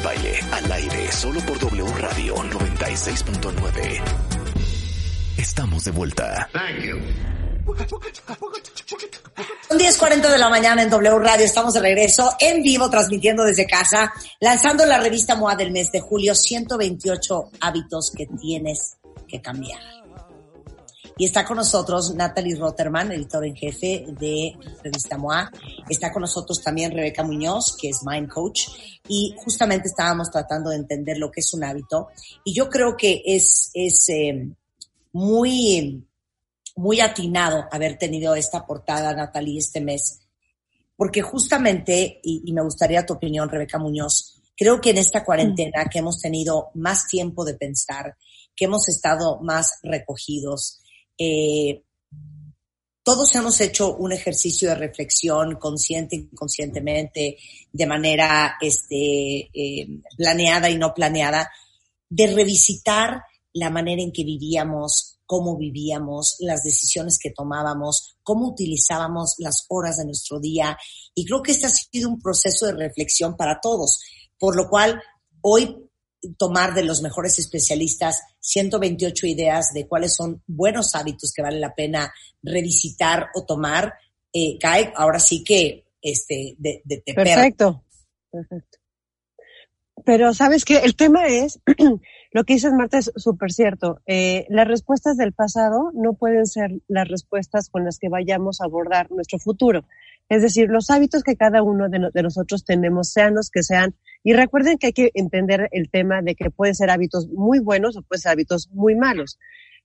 Baile, 0.02 0.40
al 0.50 0.72
aire, 0.72 1.12
solo 1.12 1.40
por 1.40 1.58
W 1.58 1.84
Radio 1.98 2.36
96.9. 2.36 4.02
Estamos 5.38 5.84
de 5.84 5.90
vuelta. 5.90 6.48
Thank 6.52 6.84
you. 6.84 6.98
Son 9.68 9.78
10.40 9.78 10.30
de 10.30 10.38
la 10.38 10.48
mañana 10.48 10.82
en 10.82 10.90
W 10.90 11.18
Radio, 11.20 11.44
estamos 11.44 11.74
de 11.74 11.80
regreso 11.80 12.32
en 12.40 12.62
vivo 12.62 12.90
transmitiendo 12.90 13.44
desde 13.44 13.66
casa, 13.66 14.12
lanzando 14.40 14.84
la 14.84 14.98
revista 14.98 15.36
MOA 15.36 15.56
del 15.56 15.70
mes 15.70 15.90
de 15.92 16.00
julio, 16.00 16.34
128 16.34 17.50
hábitos 17.60 18.10
que 18.10 18.26
tienes 18.26 18.96
que 19.28 19.40
cambiar. 19.40 20.01
Y 21.18 21.26
está 21.26 21.44
con 21.44 21.56
nosotros 21.56 22.14
Natalie 22.14 22.56
Rotterman, 22.56 23.12
editor 23.12 23.44
en 23.44 23.54
jefe 23.54 24.06
de 24.18 24.56
Revista 24.82 25.18
MOA. 25.18 25.50
Está 25.88 26.12
con 26.12 26.22
nosotros 26.22 26.62
también 26.62 26.92
Rebeca 26.92 27.22
Muñoz, 27.22 27.76
que 27.80 27.90
es 27.90 28.00
Mind 28.04 28.28
Coach. 28.28 28.68
Y 29.08 29.34
justamente 29.44 29.88
estábamos 29.88 30.30
tratando 30.30 30.70
de 30.70 30.76
entender 30.76 31.18
lo 31.18 31.30
que 31.30 31.40
es 31.40 31.52
un 31.54 31.64
hábito. 31.64 32.08
Y 32.44 32.54
yo 32.54 32.68
creo 32.68 32.96
que 32.96 33.22
es, 33.24 33.70
es 33.74 34.08
eh, 34.08 34.48
muy 35.12 36.06
muy 36.76 37.00
atinado 37.00 37.66
haber 37.70 37.98
tenido 37.98 38.34
esta 38.34 38.66
portada, 38.66 39.14
Natalie, 39.14 39.58
este 39.58 39.80
mes, 39.80 40.20
porque 40.96 41.22
justamente, 41.22 42.20
y, 42.22 42.52
me 42.52 42.62
gustaría 42.62 43.04
tu 43.04 43.14
opinión, 43.14 43.48
Rebeca 43.48 43.78
Muñoz, 43.78 44.40
creo 44.56 44.80
que 44.80 44.90
en 44.90 44.98
esta 44.98 45.24
cuarentena 45.24 45.86
que 45.90 45.98
hemos 45.98 46.20
tenido 46.20 46.70
más 46.74 47.06
tiempo 47.06 47.44
de 47.44 47.54
pensar, 47.54 48.16
que 48.54 48.66
hemos 48.66 48.88
estado 48.88 49.40
más 49.40 49.78
recogidos, 49.82 50.81
eh, 51.22 51.84
todos 53.04 53.34
hemos 53.34 53.60
hecho 53.60 53.96
un 53.96 54.12
ejercicio 54.12 54.68
de 54.68 54.76
reflexión 54.76 55.56
consciente, 55.56 56.16
inconscientemente, 56.16 57.36
de 57.72 57.86
manera 57.86 58.56
este, 58.60 59.50
eh, 59.52 59.88
planeada 60.16 60.70
y 60.70 60.78
no 60.78 60.94
planeada, 60.94 61.50
de 62.08 62.28
revisitar 62.28 63.22
la 63.54 63.70
manera 63.70 64.02
en 64.02 64.12
que 64.12 64.24
vivíamos, 64.24 65.18
cómo 65.26 65.56
vivíamos, 65.56 66.36
las 66.40 66.62
decisiones 66.62 67.18
que 67.18 67.30
tomábamos, 67.30 68.16
cómo 68.22 68.48
utilizábamos 68.48 69.34
las 69.38 69.66
horas 69.68 69.96
de 69.96 70.04
nuestro 70.04 70.38
día. 70.38 70.76
Y 71.14 71.24
creo 71.24 71.42
que 71.42 71.52
este 71.52 71.66
ha 71.66 71.70
sido 71.70 72.08
un 72.08 72.20
proceso 72.20 72.66
de 72.66 72.74
reflexión 72.74 73.36
para 73.36 73.58
todos, 73.60 74.00
por 74.38 74.56
lo 74.56 74.68
cual 74.68 75.02
hoy 75.40 75.76
tomar 76.36 76.74
de 76.74 76.84
los 76.84 77.02
mejores 77.02 77.38
especialistas 77.38 78.22
128 78.40 79.26
ideas 79.26 79.72
de 79.72 79.86
cuáles 79.86 80.14
son 80.14 80.42
buenos 80.46 80.94
hábitos 80.94 81.32
que 81.32 81.42
vale 81.42 81.58
la 81.58 81.74
pena 81.74 82.12
revisitar 82.42 83.28
o 83.34 83.44
tomar, 83.44 83.94
eh, 84.32 84.58
cae 84.58 84.92
ahora 84.96 85.18
sí 85.18 85.42
que 85.44 85.84
este, 86.00 86.56
de, 86.58 86.82
de, 86.84 87.02
Perfecto, 87.14 87.84
perfecto. 88.30 88.78
Pero 90.04 90.34
sabes 90.34 90.64
que 90.64 90.78
el 90.78 90.96
tema 90.96 91.26
es 91.26 91.60
Lo 92.32 92.44
que 92.44 92.54
dices, 92.54 92.72
Marta, 92.72 92.98
es 92.98 93.12
súper 93.16 93.52
cierto. 93.52 94.00
Eh, 94.06 94.46
las 94.48 94.66
respuestas 94.66 95.18
del 95.18 95.34
pasado 95.34 95.90
no 95.92 96.14
pueden 96.14 96.46
ser 96.46 96.70
las 96.88 97.06
respuestas 97.06 97.68
con 97.68 97.84
las 97.84 97.98
que 97.98 98.08
vayamos 98.08 98.60
a 98.60 98.64
abordar 98.64 99.10
nuestro 99.10 99.38
futuro. 99.38 99.84
Es 100.30 100.40
decir, 100.40 100.70
los 100.70 100.88
hábitos 100.88 101.22
que 101.22 101.36
cada 101.36 101.62
uno 101.62 101.90
de, 101.90 101.98
nosotros 102.22 102.64
tenemos, 102.64 103.10
sean 103.10 103.34
los 103.34 103.50
que 103.50 103.62
sean, 103.62 103.94
y 104.24 104.32
recuerden 104.32 104.78
que 104.78 104.86
hay 104.86 104.92
que 104.94 105.10
entender 105.12 105.68
el 105.72 105.90
tema 105.90 106.22
de 106.22 106.34
que 106.34 106.48
pueden 106.48 106.74
ser 106.74 106.88
hábitos 106.88 107.28
muy 107.28 107.58
buenos 107.58 107.98
o 107.98 108.02
pueden 108.02 108.22
ser 108.22 108.32
hábitos 108.32 108.70
muy 108.72 108.94
malos. 108.94 109.38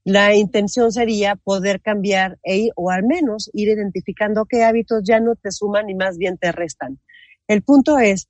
La 0.06 0.34
intención 0.34 0.94
sería 0.94 1.36
poder 1.36 1.82
cambiar 1.82 2.40
e, 2.46 2.70
o 2.78 2.92
al 2.92 3.04
menos 3.04 3.50
ir 3.52 3.68
identificando 3.68 4.46
qué 4.46 4.64
hábitos 4.64 5.04
ya 5.04 5.20
no 5.20 5.36
te 5.36 5.52
suman 5.52 5.90
y 5.90 5.96
más 5.96 6.18
bien 6.18 6.38
te 6.38 6.54
restan. 6.54 6.98
El 7.50 7.62
punto 7.62 8.00
es, 8.00 8.30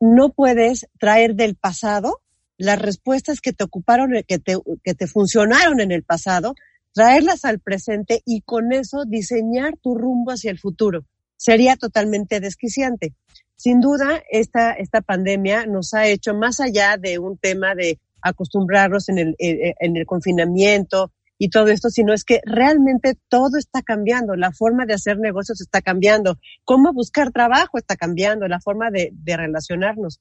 no 0.00 0.30
puedes 0.30 0.88
traer 0.98 1.36
del 1.36 1.54
pasado 1.54 2.23
las 2.56 2.80
respuestas 2.80 3.40
que 3.40 3.52
te 3.52 3.64
ocuparon, 3.64 4.14
eh, 4.14 4.24
que 4.24 4.38
te, 4.38 4.56
que 4.82 4.94
te 4.94 5.06
funcionaron 5.06 5.80
en 5.80 5.92
el 5.92 6.02
pasado, 6.02 6.54
traerlas 6.92 7.44
al 7.44 7.60
presente 7.60 8.22
y 8.24 8.42
con 8.42 8.72
eso 8.72 9.04
diseñar 9.06 9.76
tu 9.82 9.94
rumbo 9.94 10.30
hacia 10.30 10.50
el 10.50 10.58
futuro. 10.58 11.04
Sería 11.36 11.76
totalmente 11.76 12.40
desquiciante. 12.40 13.14
sin 13.56 13.80
duda 13.80 14.22
esta, 14.30 14.72
esta 14.72 15.00
pandemia 15.00 15.66
nos 15.66 15.94
ha 15.94 16.06
hecho 16.06 16.34
más 16.34 16.60
allá 16.60 16.96
de 16.96 17.18
un 17.18 17.38
tema 17.38 17.74
de 17.74 17.98
acostumbrarnos 18.20 19.08
en 19.08 19.18
el, 19.18 19.36
en 19.38 19.96
el 19.96 20.06
confinamiento 20.06 21.12
y 21.38 21.50
todo 21.50 21.68
esto, 21.68 21.90
sino 21.90 22.12
es 22.12 22.24
que 22.24 22.40
realmente 22.44 23.18
todo 23.28 23.58
está 23.58 23.82
cambiando, 23.82 24.36
la 24.36 24.52
forma 24.52 24.86
de 24.86 24.94
hacer 24.94 25.18
negocios 25.18 25.60
está 25.60 25.82
cambiando, 25.82 26.38
cómo 26.64 26.92
buscar 26.92 27.32
trabajo 27.32 27.76
está 27.76 27.96
cambiando, 27.96 28.46
la 28.48 28.60
forma 28.60 28.90
de, 28.90 29.10
de 29.12 29.36
relacionarnos. 29.36 30.20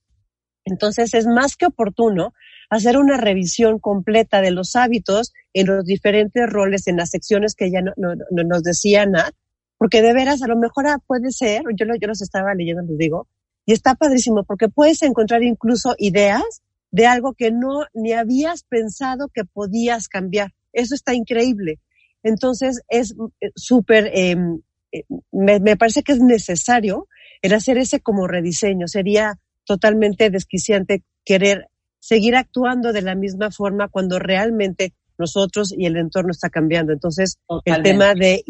Entonces 0.66 1.14
es 1.14 1.28
más 1.28 1.56
que 1.56 1.66
oportuno 1.66 2.34
hacer 2.70 2.98
una 2.98 3.18
revisión 3.18 3.80
completa 3.80 4.42
de 4.42 4.52
los 4.52 4.76
hábitos 4.76 5.34
en 5.54 5.68
los 5.68 5.86
diferentes 5.86 6.50
roles, 6.50 6.88
en 6.88 6.98
las 6.98 7.12
secciones 7.12 7.56
que 7.56 7.72
ya 7.72 7.82
no, 7.82 7.94
nos 8.30 8.64
decía 8.64 9.06
Nat, 9.06 9.34
porque 9.78 10.02
de 10.02 10.14
veras 10.14 10.42
a 10.42 10.48
lo 10.48 10.58
mejor 10.58 10.88
ah, 10.88 11.00
puede 11.06 11.32
ser, 11.32 11.64
yo, 11.76 11.86
yo 12.00 12.08
los 12.08 12.22
estaba 12.22 12.56
leyendo, 12.56 12.82
les 12.84 12.98
digo, 12.98 13.28
y 13.66 13.74
está 13.74 13.96
padrísimo 13.96 14.44
porque 14.44 14.70
puedes 14.70 15.02
encontrar 15.04 15.44
incluso 15.44 15.96
ideas 15.98 16.62
de 16.92 17.08
algo 17.08 17.34
que 17.34 17.52
no 17.52 17.86
ni 17.94 18.14
habías 18.14 18.64
pensado 18.64 19.30
que 19.34 19.46
podías 19.46 20.08
cambiar. 20.08 20.52
Eso 20.74 20.96
está 20.96 21.14
increíble. 21.14 21.80
Entonces 22.24 22.82
es 22.88 23.16
eh, 23.42 23.52
súper, 23.56 24.12
em, 24.14 24.62
eh, 24.92 25.04
me, 25.32 25.60
me, 25.60 25.76
parece 25.76 26.04
que 26.04 26.14
es 26.14 26.20
necesario 26.20 27.08
el 27.42 27.54
hacer 27.54 27.78
ese 27.78 28.00
como 28.00 28.28
rediseño. 28.28 28.88
Sería 28.88 29.40
totalmente 29.66 30.30
desquiciante 30.30 31.04
querer 31.26 31.70
seguir 32.00 32.36
actuando 32.36 32.92
de 32.92 33.02
la 33.02 33.16
misma 33.16 33.50
forma 33.52 33.88
cuando 33.88 34.20
realmente 34.20 34.94
nosotros 35.18 35.74
y 35.78 35.86
el 35.86 35.98
entorno 35.98 36.32
está 36.32 36.50
cambiando. 36.50 36.92
Entonces, 36.92 37.40
el 37.66 37.84
tema 37.84 38.14
de 38.14 38.44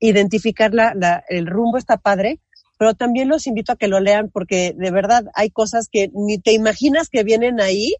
identificar 0.00 0.74
la, 0.74 1.24
el 1.28 1.46
rumbo 1.46 1.78
está 1.78 1.96
padre, 1.96 2.40
pero 2.78 2.94
también 2.94 3.28
los 3.28 3.46
invito 3.46 3.72
a 3.72 3.76
que 3.76 3.88
lo 3.88 4.00
lean 4.00 4.30
porque 4.30 4.74
de 4.76 4.90
verdad 4.90 5.26
hay 5.34 5.50
cosas 5.50 5.88
que 5.90 6.10
ni 6.14 6.38
te 6.38 6.52
imaginas 6.52 7.08
que 7.08 7.24
vienen 7.24 7.60
ahí 7.60 7.94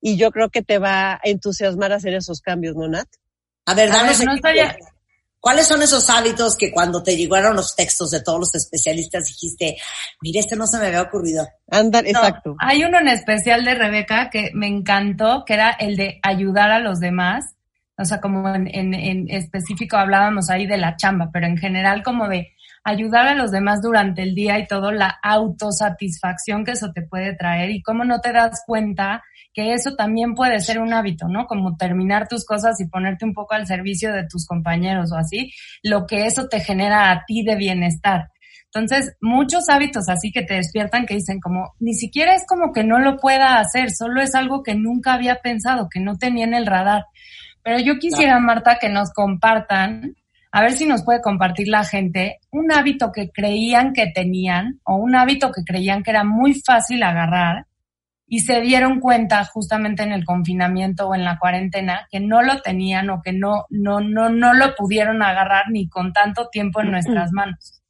y 0.00 0.16
yo 0.16 0.30
creo 0.30 0.48
que 0.50 0.62
te 0.62 0.78
va 0.78 1.14
a 1.14 1.20
entusiasmar 1.24 1.92
hacer 1.92 2.14
esos 2.14 2.40
cambios, 2.40 2.74
¿no, 2.76 2.88
Nat? 2.88 3.08
A 3.66 3.74
ver, 3.74 3.90
danos 3.90 4.20
¿Cuáles 5.40 5.66
son 5.66 5.82
esos 5.82 6.10
hábitos 6.10 6.56
que 6.56 6.70
cuando 6.70 7.02
te 7.02 7.16
llegaron 7.16 7.56
los 7.56 7.74
textos 7.74 8.10
de 8.10 8.22
todos 8.22 8.40
los 8.40 8.54
especialistas 8.54 9.24
dijiste, 9.24 9.76
mire, 10.20 10.40
este 10.40 10.54
no 10.54 10.66
se 10.66 10.78
me 10.78 10.86
había 10.86 11.00
ocurrido? 11.00 11.48
Andar, 11.70 12.06
exacto. 12.06 12.56
Hay 12.58 12.84
uno 12.84 12.98
en 12.98 13.08
especial 13.08 13.64
de 13.64 13.74
Rebeca 13.74 14.28
que 14.28 14.50
me 14.52 14.66
encantó, 14.66 15.44
que 15.46 15.54
era 15.54 15.70
el 15.70 15.96
de 15.96 16.20
ayudar 16.22 16.70
a 16.70 16.78
los 16.78 17.00
demás. 17.00 17.56
O 17.96 18.04
sea, 18.04 18.20
como 18.20 18.54
en, 18.54 18.68
en, 18.68 18.92
en 18.92 19.30
específico 19.30 19.96
hablábamos 19.96 20.50
ahí 20.50 20.66
de 20.66 20.76
la 20.76 20.96
chamba, 20.96 21.30
pero 21.32 21.46
en 21.46 21.56
general 21.56 22.02
como 22.02 22.28
de 22.28 22.54
ayudar 22.84 23.26
a 23.28 23.34
los 23.34 23.50
demás 23.50 23.82
durante 23.82 24.22
el 24.22 24.34
día 24.34 24.58
y 24.58 24.66
todo, 24.66 24.90
la 24.92 25.18
autosatisfacción 25.22 26.64
que 26.64 26.72
eso 26.72 26.92
te 26.92 27.02
puede 27.02 27.34
traer 27.36 27.70
y 27.70 27.82
cómo 27.82 28.04
no 28.04 28.20
te 28.20 28.32
das 28.32 28.62
cuenta 28.66 29.22
que 29.52 29.74
eso 29.74 29.96
también 29.96 30.34
puede 30.34 30.60
ser 30.60 30.78
un 30.78 30.92
hábito, 30.92 31.26
¿no? 31.28 31.46
Como 31.46 31.76
terminar 31.76 32.28
tus 32.28 32.44
cosas 32.44 32.80
y 32.80 32.88
ponerte 32.88 33.24
un 33.24 33.34
poco 33.34 33.54
al 33.54 33.66
servicio 33.66 34.12
de 34.12 34.26
tus 34.26 34.46
compañeros 34.46 35.12
o 35.12 35.16
así, 35.16 35.52
lo 35.82 36.06
que 36.06 36.26
eso 36.26 36.48
te 36.48 36.60
genera 36.60 37.10
a 37.10 37.24
ti 37.26 37.42
de 37.42 37.56
bienestar. 37.56 38.30
Entonces, 38.72 39.16
muchos 39.20 39.68
hábitos 39.68 40.08
así 40.08 40.30
que 40.30 40.42
te 40.42 40.54
despiertan 40.54 41.04
que 41.04 41.14
dicen 41.14 41.40
como, 41.40 41.74
ni 41.80 41.94
siquiera 41.94 42.34
es 42.34 42.46
como 42.46 42.72
que 42.72 42.84
no 42.84 43.00
lo 43.00 43.16
pueda 43.16 43.58
hacer, 43.58 43.90
solo 43.90 44.22
es 44.22 44.36
algo 44.36 44.62
que 44.62 44.76
nunca 44.76 45.14
había 45.14 45.40
pensado, 45.42 45.88
que 45.92 45.98
no 45.98 46.16
tenía 46.16 46.44
en 46.44 46.54
el 46.54 46.66
radar. 46.66 47.06
Pero 47.64 47.80
yo 47.80 47.98
quisiera, 47.98 48.38
Marta, 48.38 48.78
que 48.80 48.88
nos 48.88 49.12
compartan, 49.12 50.14
a 50.52 50.62
ver 50.62 50.72
si 50.72 50.86
nos 50.86 51.04
puede 51.04 51.20
compartir 51.20 51.68
la 51.68 51.84
gente, 51.84 52.40
un 52.50 52.72
hábito 52.72 53.12
que 53.12 53.30
creían 53.30 53.92
que 53.92 54.08
tenían 54.08 54.80
o 54.84 54.96
un 54.96 55.14
hábito 55.14 55.52
que 55.52 55.62
creían 55.64 56.02
que 56.02 56.10
era 56.10 56.24
muy 56.24 56.54
fácil 56.54 57.02
agarrar 57.02 57.66
y 58.26 58.40
se 58.40 58.60
dieron 58.60 59.00
cuenta 59.00 59.44
justamente 59.44 60.02
en 60.02 60.12
el 60.12 60.24
confinamiento 60.24 61.08
o 61.08 61.14
en 61.14 61.24
la 61.24 61.38
cuarentena 61.38 62.06
que 62.10 62.20
no 62.20 62.42
lo 62.42 62.60
tenían 62.62 63.10
o 63.10 63.20
que 63.22 63.32
no, 63.32 63.66
no, 63.70 64.00
no, 64.00 64.28
no 64.28 64.54
lo 64.54 64.74
pudieron 64.76 65.22
agarrar 65.22 65.64
ni 65.70 65.88
con 65.88 66.12
tanto 66.12 66.48
tiempo 66.48 66.80
en 66.80 66.92
nuestras 66.92 67.32
manos. 67.32 67.80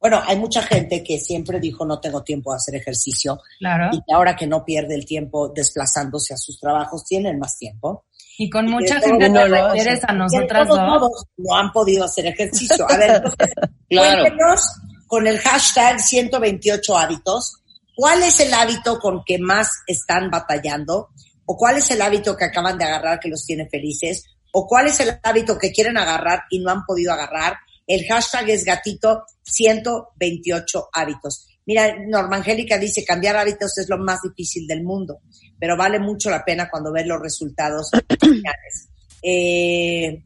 Bueno, 0.00 0.22
hay 0.24 0.36
mucha 0.36 0.62
gente 0.62 1.02
que 1.02 1.18
siempre 1.18 1.58
dijo 1.58 1.84
no 1.84 2.00
tengo 2.00 2.22
tiempo 2.22 2.52
de 2.52 2.56
hacer 2.56 2.76
ejercicio. 2.76 3.40
Claro. 3.58 3.90
Y 3.92 4.12
ahora 4.12 4.36
que 4.36 4.46
no 4.46 4.64
pierde 4.64 4.94
el 4.94 5.04
tiempo 5.04 5.48
desplazándose 5.48 6.34
a 6.34 6.36
sus 6.36 6.58
trabajos, 6.60 7.04
tienen 7.04 7.38
más 7.38 7.58
tiempo. 7.58 8.04
Y 8.38 8.48
con 8.48 8.66
mucha 8.66 9.00
gente 9.00 9.28
no 9.28 9.46
lo 9.46 9.72
quieres 9.72 10.00
a 10.04 10.12
nosotras 10.12 10.68
dos. 10.68 11.26
no 11.36 11.56
han 11.56 11.72
podido 11.72 12.04
hacer 12.04 12.26
ejercicio. 12.26 12.86
A 12.88 12.96
ver, 12.96 13.22
claro. 13.88 14.22
cuéntenos 14.22 14.62
con 15.06 15.26
el 15.26 15.38
hashtag 15.38 16.00
128 16.00 16.96
hábitos 16.96 17.58
¿Cuál 17.98 18.22
es 18.22 18.38
el 18.38 18.54
hábito 18.54 19.00
con 19.00 19.24
que 19.24 19.38
más 19.40 19.82
están 19.84 20.30
batallando? 20.30 21.08
¿O 21.46 21.56
cuál 21.56 21.78
es 21.78 21.90
el 21.90 22.00
hábito 22.00 22.36
que 22.36 22.44
acaban 22.44 22.78
de 22.78 22.84
agarrar 22.84 23.18
que 23.18 23.28
los 23.28 23.44
tiene 23.44 23.68
felices? 23.68 24.22
¿O 24.52 24.68
cuál 24.68 24.86
es 24.86 25.00
el 25.00 25.18
hábito 25.20 25.58
que 25.58 25.72
quieren 25.72 25.98
agarrar 25.98 26.42
y 26.48 26.60
no 26.60 26.70
han 26.70 26.84
podido 26.84 27.12
agarrar? 27.12 27.56
El 27.88 28.06
hashtag 28.06 28.50
es 28.50 28.64
gatito 28.64 29.24
128 29.42 30.90
hábitos. 30.92 31.44
Mira, 31.68 31.94
Norma 32.08 32.36
Angélica 32.36 32.78
dice, 32.78 33.04
cambiar 33.04 33.36
hábitos 33.36 33.76
es 33.76 33.90
lo 33.90 33.98
más 33.98 34.20
difícil 34.22 34.66
del 34.66 34.82
mundo, 34.82 35.20
pero 35.60 35.76
vale 35.76 35.98
mucho 35.98 36.30
la 36.30 36.42
pena 36.42 36.70
cuando 36.70 36.90
ves 36.90 37.06
los 37.06 37.20
resultados 37.20 37.90
finales. 38.20 38.88
Eh, 39.22 40.24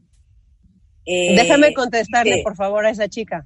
eh, 1.05 1.35
Déjame 1.35 1.73
contestarle, 1.73 2.39
eh, 2.39 2.43
por 2.45 2.55
favor, 2.55 2.85
a 2.85 2.91
esa 2.91 3.09
chica. 3.09 3.45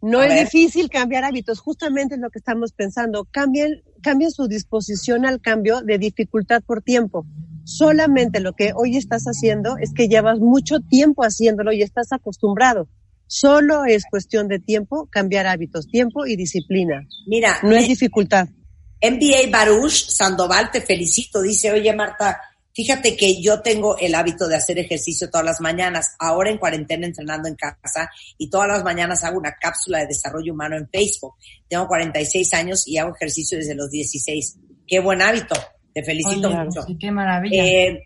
No 0.00 0.22
es 0.22 0.38
difícil 0.38 0.88
cambiar 0.88 1.24
hábitos, 1.24 1.58
justamente 1.58 2.14
es 2.14 2.20
lo 2.20 2.30
que 2.30 2.38
estamos 2.38 2.70
pensando. 2.74 3.24
Cambien, 3.24 3.82
cambien 4.02 4.30
su 4.30 4.46
disposición 4.46 5.26
al 5.26 5.40
cambio 5.40 5.80
de 5.82 5.98
dificultad 5.98 6.62
por 6.64 6.80
tiempo. 6.80 7.26
Solamente 7.64 8.38
lo 8.38 8.52
que 8.52 8.70
hoy 8.72 8.96
estás 8.96 9.24
haciendo 9.24 9.78
es 9.78 9.92
que 9.92 10.06
llevas 10.06 10.38
mucho 10.38 10.78
tiempo 10.78 11.24
haciéndolo 11.24 11.72
y 11.72 11.82
estás 11.82 12.12
acostumbrado. 12.12 12.86
Solo 13.34 13.86
es 13.86 14.04
cuestión 14.10 14.46
de 14.46 14.58
tiempo 14.58 15.08
cambiar 15.10 15.46
hábitos, 15.46 15.88
tiempo 15.88 16.26
y 16.26 16.36
disciplina. 16.36 17.08
Mira, 17.26 17.58
no 17.62 17.74
es 17.74 17.88
dificultad. 17.88 18.46
NBA 19.00 19.50
Baruch 19.50 20.10
Sandoval, 20.10 20.70
te 20.70 20.82
felicito. 20.82 21.40
Dice, 21.40 21.72
oye 21.72 21.94
Marta, 21.94 22.38
Fíjate 22.74 23.16
que 23.16 23.40
yo 23.42 23.60
tengo 23.60 23.98
el 23.98 24.14
hábito 24.14 24.48
de 24.48 24.56
hacer 24.56 24.78
ejercicio 24.78 25.28
todas 25.30 25.44
las 25.44 25.60
mañanas, 25.60 26.14
ahora 26.18 26.50
en 26.50 26.56
cuarentena 26.56 27.06
entrenando 27.06 27.48
en 27.48 27.54
casa 27.54 28.08
y 28.38 28.48
todas 28.48 28.68
las 28.68 28.82
mañanas 28.82 29.24
hago 29.24 29.38
una 29.38 29.54
cápsula 29.60 29.98
de 29.98 30.06
desarrollo 30.06 30.54
humano 30.54 30.76
en 30.76 30.88
Facebook. 30.88 31.34
Tengo 31.68 31.86
46 31.86 32.54
años 32.54 32.88
y 32.88 32.96
hago 32.96 33.14
ejercicio 33.14 33.58
desde 33.58 33.74
los 33.74 33.90
16. 33.90 34.58
Qué 34.86 35.00
buen 35.00 35.20
hábito. 35.20 35.54
Te 35.92 36.02
felicito 36.02 36.50
mucho. 36.50 36.86
qué 36.98 37.10
maravilla. 37.10 37.62
Eh, 37.62 38.04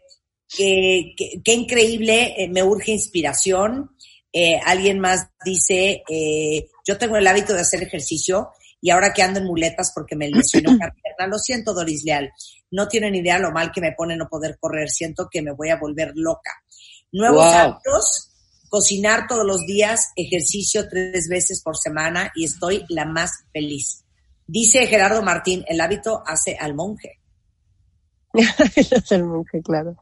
qué, 0.48 1.14
qué, 1.44 1.52
increíble, 1.52 2.34
eh, 2.36 2.48
me 2.48 2.64
urge 2.64 2.90
inspiración. 2.90 3.92
Eh, 4.38 4.61
alguien 4.66 5.01
más 5.01 5.31
dice, 5.46 6.03
eh, 6.11 6.68
yo 6.87 6.99
tengo 6.99 7.16
el 7.16 7.27
hábito 7.27 7.55
de 7.55 7.62
hacer 7.62 7.83
ejercicio 7.83 8.51
y 8.83 8.90
ahora 8.90 9.14
que 9.14 9.22
ando 9.22 9.40
en 9.40 9.46
muletas 9.46 9.92
porque 9.94 10.14
me 10.14 10.29
lesionó 10.29 10.72
una 10.72 10.92
pierna, 10.92 11.27
lo 11.27 11.38
siento 11.38 11.72
Doris 11.72 12.05
Leal, 12.05 12.31
no 12.70 12.87
tienen 12.87 13.14
idea 13.14 13.38
lo 13.38 13.51
mal 13.51 13.72
que 13.72 13.81
me 13.81 13.94
pone 13.96 14.14
no 14.14 14.29
poder 14.29 14.59
correr, 14.61 14.90
siento 14.90 15.29
que 15.31 15.40
me 15.40 15.53
voy 15.53 15.70
a 15.70 15.79
volver 15.79 16.12
loca. 16.16 16.51
Nuevos 17.12 17.46
hábitos, 17.46 18.31
cocinar 18.68 19.27
todos 19.27 19.46
los 19.46 19.64
días, 19.64 20.11
ejercicio 20.16 20.87
tres 20.87 21.29
veces 21.31 21.62
por 21.62 21.79
semana 21.79 22.31
y 22.35 22.44
estoy 22.44 22.85
la 22.90 23.07
más 23.07 23.31
feliz. 23.55 24.05
Dice 24.46 24.87
Gerardo 24.87 25.22
Martín, 25.22 25.64
el 25.66 25.81
hábito 25.81 26.22
hace 26.27 26.59
al 26.61 26.75
monje. 26.75 27.20
hace 28.96 29.14
al 29.14 29.25
monje, 29.25 29.62
claro. 29.62 29.96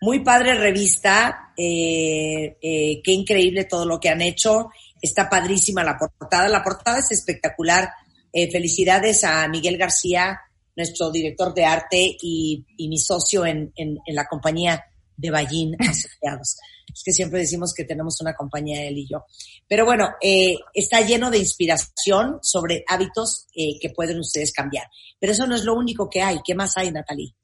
Muy 0.00 0.20
padre 0.20 0.54
revista, 0.54 1.52
eh, 1.56 2.56
eh, 2.60 3.00
qué 3.02 3.12
increíble 3.12 3.64
todo 3.64 3.84
lo 3.84 3.98
que 3.98 4.08
han 4.08 4.22
hecho. 4.22 4.70
Está 5.00 5.28
padrísima 5.28 5.82
la 5.84 5.98
portada. 5.98 6.48
La 6.48 6.62
portada 6.62 6.98
es 6.98 7.10
espectacular. 7.12 7.90
Eh, 8.32 8.50
felicidades 8.50 9.24
a 9.24 9.48
Miguel 9.48 9.78
García, 9.78 10.38
nuestro 10.76 11.10
director 11.10 11.54
de 11.54 11.64
arte 11.64 12.16
y, 12.20 12.64
mi 12.78 12.98
socio 12.98 13.44
en, 13.44 13.72
la 14.06 14.26
compañía 14.26 14.84
de 15.16 15.30
Ballín 15.30 15.74
Asociados. 15.80 16.56
Es 16.92 17.02
que 17.04 17.12
siempre 17.12 17.40
decimos 17.40 17.74
que 17.74 17.84
tenemos 17.84 18.20
una 18.20 18.34
compañía, 18.34 18.84
él 18.84 18.98
y 18.98 19.08
yo. 19.08 19.24
Pero 19.66 19.84
bueno, 19.84 20.08
eh, 20.22 20.56
está 20.72 21.00
lleno 21.00 21.30
de 21.30 21.38
inspiración 21.38 22.38
sobre 22.42 22.84
hábitos 22.86 23.46
eh, 23.54 23.78
que 23.80 23.90
pueden 23.90 24.18
ustedes 24.18 24.52
cambiar. 24.52 24.86
Pero 25.18 25.32
eso 25.32 25.46
no 25.46 25.54
es 25.54 25.64
lo 25.64 25.74
único 25.74 26.08
que 26.08 26.22
hay. 26.22 26.38
¿Qué 26.44 26.54
más 26.54 26.76
hay, 26.76 26.90
Natalie? 26.90 27.34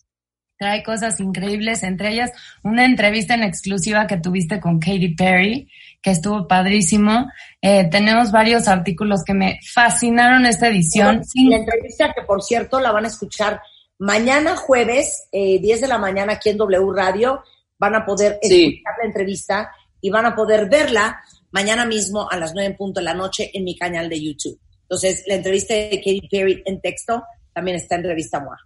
Hay 0.60 0.82
cosas 0.82 1.18
increíbles, 1.20 1.82
entre 1.82 2.12
ellas 2.12 2.30
una 2.62 2.84
entrevista 2.84 3.34
en 3.34 3.42
exclusiva 3.42 4.06
que 4.06 4.18
tuviste 4.18 4.60
con 4.60 4.78
Katy 4.78 5.14
Perry, 5.14 5.68
que 6.00 6.10
estuvo 6.10 6.46
padrísimo. 6.46 7.26
Eh, 7.60 7.88
tenemos 7.90 8.30
varios 8.30 8.68
artículos 8.68 9.24
que 9.24 9.34
me 9.34 9.58
fascinaron 9.72 10.46
esta 10.46 10.68
edición. 10.68 11.22
La 11.34 11.56
entrevista 11.56 12.12
que, 12.14 12.22
por 12.22 12.42
cierto, 12.42 12.78
la 12.78 12.92
van 12.92 13.04
a 13.04 13.08
escuchar 13.08 13.60
mañana 13.98 14.56
jueves, 14.56 15.28
eh, 15.32 15.58
10 15.60 15.80
de 15.80 15.88
la 15.88 15.98
mañana 15.98 16.34
aquí 16.34 16.50
en 16.50 16.58
W 16.58 16.92
Radio. 16.94 17.42
Van 17.78 17.96
a 17.96 18.06
poder 18.06 18.38
escuchar 18.40 18.94
la 19.00 19.06
entrevista 19.06 19.70
y 20.00 20.10
van 20.10 20.26
a 20.26 20.36
poder 20.36 20.68
verla 20.68 21.20
mañana 21.50 21.84
mismo 21.84 22.30
a 22.30 22.36
las 22.36 22.54
9 22.54 22.66
en 22.66 22.76
punto 22.76 23.00
de 23.00 23.04
la 23.04 23.14
noche 23.14 23.50
en 23.52 23.64
mi 23.64 23.76
canal 23.76 24.08
de 24.08 24.22
YouTube. 24.22 24.58
Entonces, 24.82 25.24
la 25.26 25.34
entrevista 25.34 25.74
de 25.74 25.96
Katy 25.96 26.28
Perry 26.30 26.62
en 26.64 26.80
texto 26.80 27.24
también 27.52 27.76
está 27.76 27.96
en 27.96 28.04
Revista 28.04 28.38
MOA. 28.40 28.58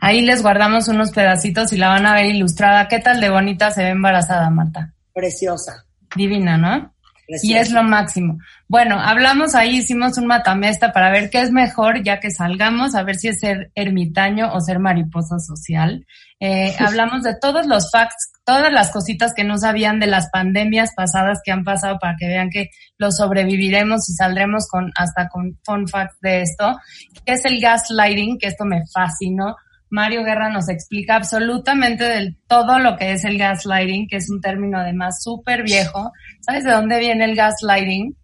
Ahí 0.00 0.22
les 0.22 0.42
guardamos 0.42 0.88
unos 0.88 1.12
pedacitos 1.12 1.72
y 1.72 1.76
la 1.76 1.88
van 1.88 2.06
a 2.06 2.14
ver 2.14 2.26
ilustrada. 2.26 2.88
¿Qué 2.88 3.00
tal 3.00 3.20
de 3.20 3.28
bonita 3.28 3.70
se 3.70 3.84
ve 3.84 3.90
embarazada, 3.90 4.48
Marta? 4.48 4.94
Preciosa. 5.12 5.84
Divina, 6.16 6.56
¿no? 6.56 6.94
Y 7.42 7.54
es 7.54 7.70
lo 7.70 7.82
máximo. 7.82 8.38
Bueno, 8.66 8.98
hablamos 8.98 9.54
ahí, 9.54 9.76
hicimos 9.76 10.18
un 10.18 10.26
matamesta 10.26 10.92
para 10.92 11.10
ver 11.10 11.30
qué 11.30 11.42
es 11.42 11.52
mejor 11.52 12.02
ya 12.02 12.18
que 12.18 12.30
salgamos, 12.30 12.94
a 12.94 13.04
ver 13.04 13.16
si 13.16 13.28
es 13.28 13.38
ser 13.38 13.70
ermitaño 13.74 14.52
o 14.52 14.60
ser 14.60 14.80
mariposa 14.80 15.38
social. 15.38 16.06
Eh, 16.40 16.74
hablamos 16.80 17.22
de 17.22 17.36
todos 17.40 17.66
los 17.66 17.90
facts, 17.92 18.32
todas 18.44 18.72
las 18.72 18.90
cositas 18.90 19.32
que 19.32 19.44
no 19.44 19.58
sabían 19.58 20.00
de 20.00 20.08
las 20.08 20.28
pandemias 20.30 20.90
pasadas 20.96 21.40
que 21.44 21.52
han 21.52 21.62
pasado 21.62 21.98
para 22.00 22.16
que 22.18 22.26
vean 22.26 22.50
que 22.50 22.70
lo 22.98 23.12
sobreviviremos 23.12 24.08
y 24.08 24.14
saldremos 24.14 24.66
con 24.68 24.90
hasta 24.96 25.28
con 25.28 25.56
fun 25.62 25.86
facts 25.86 26.18
de 26.20 26.42
esto. 26.42 26.78
¿Qué 27.24 27.34
es 27.34 27.44
el 27.44 27.60
gaslighting? 27.60 28.38
Que 28.38 28.48
esto 28.48 28.64
me 28.64 28.82
fascinó 28.92 29.54
Mario 29.90 30.22
Guerra 30.22 30.48
nos 30.50 30.68
explica 30.68 31.16
absolutamente 31.16 32.04
del 32.04 32.36
todo 32.46 32.78
lo 32.78 32.96
que 32.96 33.12
es 33.12 33.24
el 33.24 33.36
gaslighting, 33.36 34.06
que 34.08 34.16
es 34.16 34.30
un 34.30 34.40
término 34.40 34.78
además 34.78 35.22
súper 35.22 35.64
viejo. 35.64 36.12
¿Sabes 36.40 36.64
de 36.64 36.70
dónde 36.70 37.00
viene 37.00 37.24
el 37.24 37.34
gaslighting? 37.34 38.16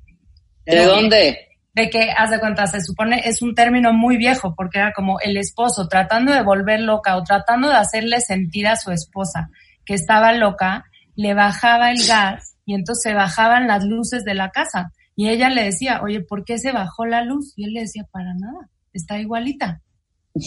¿De, 0.65 0.85
dónde? 0.85 1.39
De 1.75 1.91
que, 1.91 2.13
haz 2.17 2.31
de 2.31 2.39
cuenta, 2.39 2.67
se 2.69 2.81
supone 2.81 3.23
es 3.25 3.43
un 3.43 3.55
término 3.55 3.93
muy 3.93 4.17
viejo, 4.17 4.55
porque 4.57 4.79
era 4.79 4.93
como 4.93 5.19
el 5.21 5.37
esposo 5.37 5.89
tratando 5.89 6.33
de 6.33 6.43
volver 6.43 6.81
loca 6.81 7.17
o 7.17 7.25
tratando 7.25 7.69
de 7.69 7.77
hacerle 7.77 8.21
sentir 8.21 8.69
a 8.69 8.77
su 8.77 8.93
esposa 8.93 9.51
que 9.85 9.95
estaba 9.95 10.33
loca, 10.33 10.85
le 11.17 11.35
bajaba 11.35 11.91
el 11.91 11.99
gas 12.07 12.57
y 12.65 12.75
entonces 12.75 13.03
se 13.11 13.15
bajaban 13.15 13.67
las 13.67 13.85
luces 13.85 14.25
de 14.25 14.35
la 14.35 14.51
casa. 14.51 14.93
Y 15.17 15.31
ella 15.31 15.49
le 15.49 15.65
decía, 15.65 16.01
oye, 16.03 16.21
¿por 16.21 16.45
qué 16.45 16.59
se 16.59 16.73
bajó 16.73 17.07
la 17.07 17.23
luz? 17.25 17.55
Y 17.57 17.65
él 17.65 17.73
le 17.73 17.81
decía, 17.81 18.05
para 18.13 18.35
nada, 18.35 18.69
está 18.93 19.19
igualita. 19.19 19.81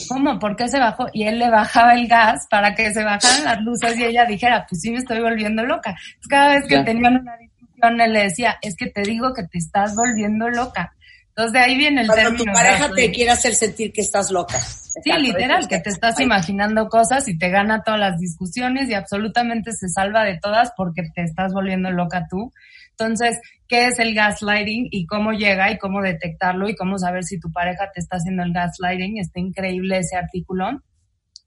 ¿Cómo? 0.07 0.39
¿Por 0.39 0.55
qué 0.55 0.67
se 0.67 0.79
bajó? 0.79 1.07
Y 1.13 1.23
él 1.23 1.39
le 1.39 1.49
bajaba 1.49 1.93
el 1.93 2.07
gas 2.07 2.47
para 2.49 2.75
que 2.75 2.93
se 2.93 3.03
bajaran 3.03 3.43
las 3.43 3.61
luces 3.61 3.97
y 3.97 4.05
ella 4.05 4.25
dijera, 4.25 4.65
pues 4.69 4.81
sí 4.81 4.91
me 4.91 4.99
estoy 4.99 5.21
volviendo 5.21 5.63
loca. 5.63 5.95
cada 6.29 6.55
vez 6.55 6.67
que 6.67 6.79
tenían 6.83 7.21
una 7.21 7.37
discusión, 7.37 8.01
él 8.01 8.13
le 8.13 8.23
decía, 8.23 8.57
es 8.61 8.75
que 8.75 8.87
te 8.87 9.01
digo 9.01 9.33
que 9.33 9.43
te 9.43 9.57
estás 9.57 9.95
volviendo 9.95 10.49
loca. 10.49 10.93
Entonces 11.29 11.53
de 11.53 11.59
ahí 11.59 11.77
viene 11.77 12.01
el 12.01 12.07
Cuando 12.07 12.35
tu 12.35 12.45
pareja 12.45 12.89
te 12.93 13.11
quiere 13.11 13.31
hacer 13.31 13.55
sentir 13.55 13.93
que 13.93 14.01
estás 14.01 14.29
loca. 14.29 14.59
Sí, 14.59 15.11
literal, 15.19 15.67
que 15.67 15.79
te 15.79 15.89
estás 15.89 16.19
imaginando 16.19 16.89
cosas 16.89 17.27
y 17.29 17.37
te 17.37 17.49
gana 17.49 17.81
todas 17.83 17.99
las 17.99 18.19
discusiones 18.19 18.89
y 18.89 18.93
absolutamente 18.93 19.71
se 19.71 19.87
salva 19.87 20.23
de 20.23 20.37
todas 20.37 20.73
porque 20.75 21.03
te 21.15 21.23
estás 21.23 21.53
volviendo 21.53 21.91
loca 21.91 22.27
tú. 22.29 22.51
Entonces, 22.99 23.39
¿qué 23.69 23.87
es 23.87 23.97
el 23.99 24.13
gaslighting 24.13 24.89
y 24.91 25.05
cómo 25.05 25.31
llega 25.31 25.71
y 25.71 25.77
cómo 25.77 26.01
detectarlo 26.01 26.67
y 26.67 26.75
cómo 26.75 26.97
saber 26.97 27.23
si 27.23 27.39
tu 27.39 27.49
pareja 27.49 27.89
te 27.93 28.01
está 28.01 28.17
haciendo 28.17 28.43
el 28.43 28.51
gaslighting? 28.51 29.19
Está 29.19 29.39
increíble 29.39 29.99
ese 29.99 30.17
artículo. 30.17 30.81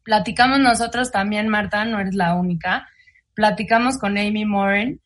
Platicamos 0.02 0.60
nosotros 0.60 1.12
también, 1.12 1.48
Marta, 1.48 1.84
no 1.84 2.00
eres 2.00 2.14
la 2.14 2.34
única. 2.34 2.88
Platicamos 3.34 3.98
con 3.98 4.16
Amy 4.16 4.46
Moran 4.46 5.00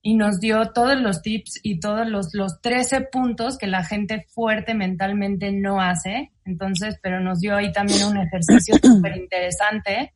y 0.00 0.14
nos 0.14 0.40
dio 0.40 0.70
todos 0.72 0.98
los 0.98 1.20
tips 1.20 1.60
y 1.62 1.78
todos 1.78 2.08
los, 2.08 2.32
los 2.32 2.62
13 2.62 3.02
puntos 3.12 3.58
que 3.58 3.66
la 3.66 3.84
gente 3.84 4.26
fuerte 4.30 4.72
mentalmente 4.72 5.52
no 5.52 5.78
hace. 5.78 6.32
Entonces, 6.46 6.98
pero 7.02 7.20
nos 7.20 7.40
dio 7.40 7.54
ahí 7.54 7.70
también 7.70 8.06
un 8.06 8.16
ejercicio 8.16 8.76
súper 8.82 9.18
interesante 9.18 10.14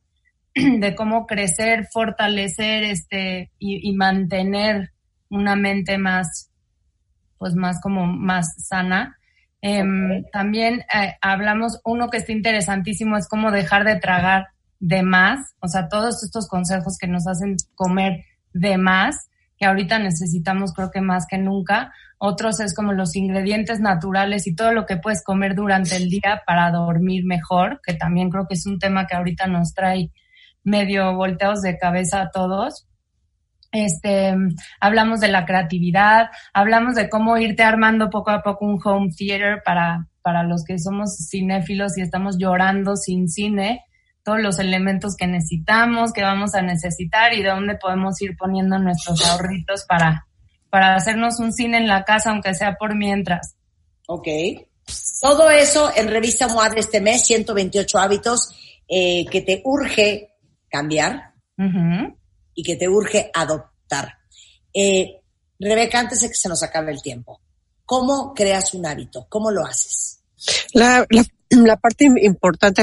de 0.55 0.95
cómo 0.95 1.27
crecer, 1.27 1.85
fortalecer 1.93 2.83
este 2.83 3.51
y, 3.59 3.87
y 3.87 3.93
mantener 3.93 4.89
una 5.29 5.55
mente 5.55 5.97
más, 5.97 6.51
pues 7.37 7.55
más 7.55 7.81
como 7.81 8.05
más 8.05 8.55
sana. 8.67 9.17
Em, 9.61 10.23
también 10.31 10.81
eh, 10.93 11.15
hablamos, 11.21 11.79
uno 11.83 12.09
que 12.09 12.17
está 12.17 12.31
interesantísimo 12.31 13.17
es 13.17 13.27
cómo 13.27 13.51
dejar 13.51 13.83
de 13.83 13.99
tragar 13.99 14.47
de 14.79 15.01
más, 15.01 15.55
o 15.59 15.67
sea, 15.67 15.89
todos 15.89 16.23
estos 16.23 16.47
consejos 16.47 16.97
que 16.99 17.07
nos 17.07 17.27
hacen 17.27 17.55
comer 17.73 18.23
de 18.53 18.77
más, 18.77 19.29
que 19.57 19.65
ahorita 19.65 19.97
necesitamos 19.99 20.73
creo 20.73 20.91
que 20.91 21.01
más 21.01 21.25
que 21.27 21.37
nunca. 21.37 21.91
Otros 22.19 22.59
es 22.59 22.75
como 22.75 22.93
los 22.93 23.15
ingredientes 23.15 23.79
naturales 23.79 24.47
y 24.47 24.55
todo 24.55 24.71
lo 24.71 24.85
que 24.85 24.97
puedes 24.97 25.23
comer 25.23 25.55
durante 25.55 25.95
el 25.95 26.09
día 26.09 26.43
para 26.45 26.71
dormir 26.71 27.25
mejor, 27.25 27.81
que 27.83 27.93
también 27.93 28.29
creo 28.29 28.47
que 28.47 28.53
es 28.55 28.65
un 28.65 28.79
tema 28.79 29.07
que 29.07 29.15
ahorita 29.15 29.47
nos 29.47 29.73
trae 29.73 30.11
medio 30.63 31.15
volteados 31.15 31.61
de 31.61 31.77
cabeza 31.77 32.21
a 32.21 32.31
todos. 32.31 32.87
Este, 33.85 34.33
hablamos 34.79 35.19
de 35.19 35.27
la 35.27 35.45
creatividad, 35.45 36.29
hablamos 36.51 36.95
de 36.95 37.09
cómo 37.09 37.37
irte 37.37 37.61
armando 37.61 38.09
poco 38.09 38.31
a 38.31 38.41
poco 38.41 38.65
un 38.65 38.79
home 38.83 39.09
theater 39.15 39.61
para, 39.63 40.07
para 40.23 40.41
los 40.41 40.63
que 40.63 40.79
somos 40.79 41.15
cinéfilos 41.29 41.95
y 41.97 42.01
estamos 42.01 42.37
llorando 42.39 42.95
sin 42.95 43.29
cine, 43.29 43.85
todos 44.23 44.41
los 44.41 44.57
elementos 44.57 45.15
que 45.15 45.27
necesitamos, 45.27 46.11
que 46.11 46.23
vamos 46.23 46.55
a 46.55 46.63
necesitar 46.63 47.33
y 47.33 47.43
de 47.43 47.49
dónde 47.49 47.75
podemos 47.75 48.19
ir 48.21 48.35
poniendo 48.35 48.79
nuestros 48.79 49.23
ahorritos 49.29 49.85
para, 49.87 50.25
para 50.71 50.95
hacernos 50.95 51.39
un 51.39 51.53
cine 51.53 51.77
en 51.77 51.87
la 51.87 52.03
casa, 52.03 52.31
aunque 52.31 52.55
sea 52.55 52.77
por 52.77 52.95
mientras. 52.95 53.55
Ok. 54.07 54.27
Todo 55.21 55.51
eso 55.51 55.91
en 55.95 56.07
Revista 56.07 56.47
MOA 56.47 56.69
de 56.69 56.79
este 56.79 56.99
mes, 56.99 57.25
128 57.27 57.99
hábitos 57.99 58.49
eh, 58.87 59.25
que 59.27 59.41
te 59.41 59.61
urge 59.65 60.29
cambiar 60.67 61.33
y 62.57 62.63
que 62.63 62.75
te 62.75 62.89
urge 62.89 63.29
adoptar. 63.33 64.17
Eh, 64.73 65.21
Rebeca, 65.59 65.99
antes 65.99 66.21
de 66.21 66.29
que 66.29 66.33
se 66.33 66.49
nos 66.49 66.63
acabe 66.63 66.91
el 66.91 67.03
tiempo, 67.03 67.39
¿cómo 67.85 68.33
creas 68.33 68.73
un 68.73 68.85
hábito? 68.87 69.27
¿Cómo 69.29 69.51
lo 69.51 69.63
haces? 69.63 70.21
La, 70.73 71.05
parte 71.77 72.09
importante 72.23 72.81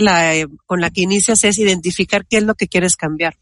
con 0.65 0.81
la 0.81 0.91
que 0.91 1.03
inicias 1.03 1.43
es 1.43 1.59
identificar 1.59 2.25
qué 2.25 2.39
es 2.39 2.45
lo 2.45 2.55
que 2.55 2.69
quieres 2.69 2.95
cambiar. 2.95 3.37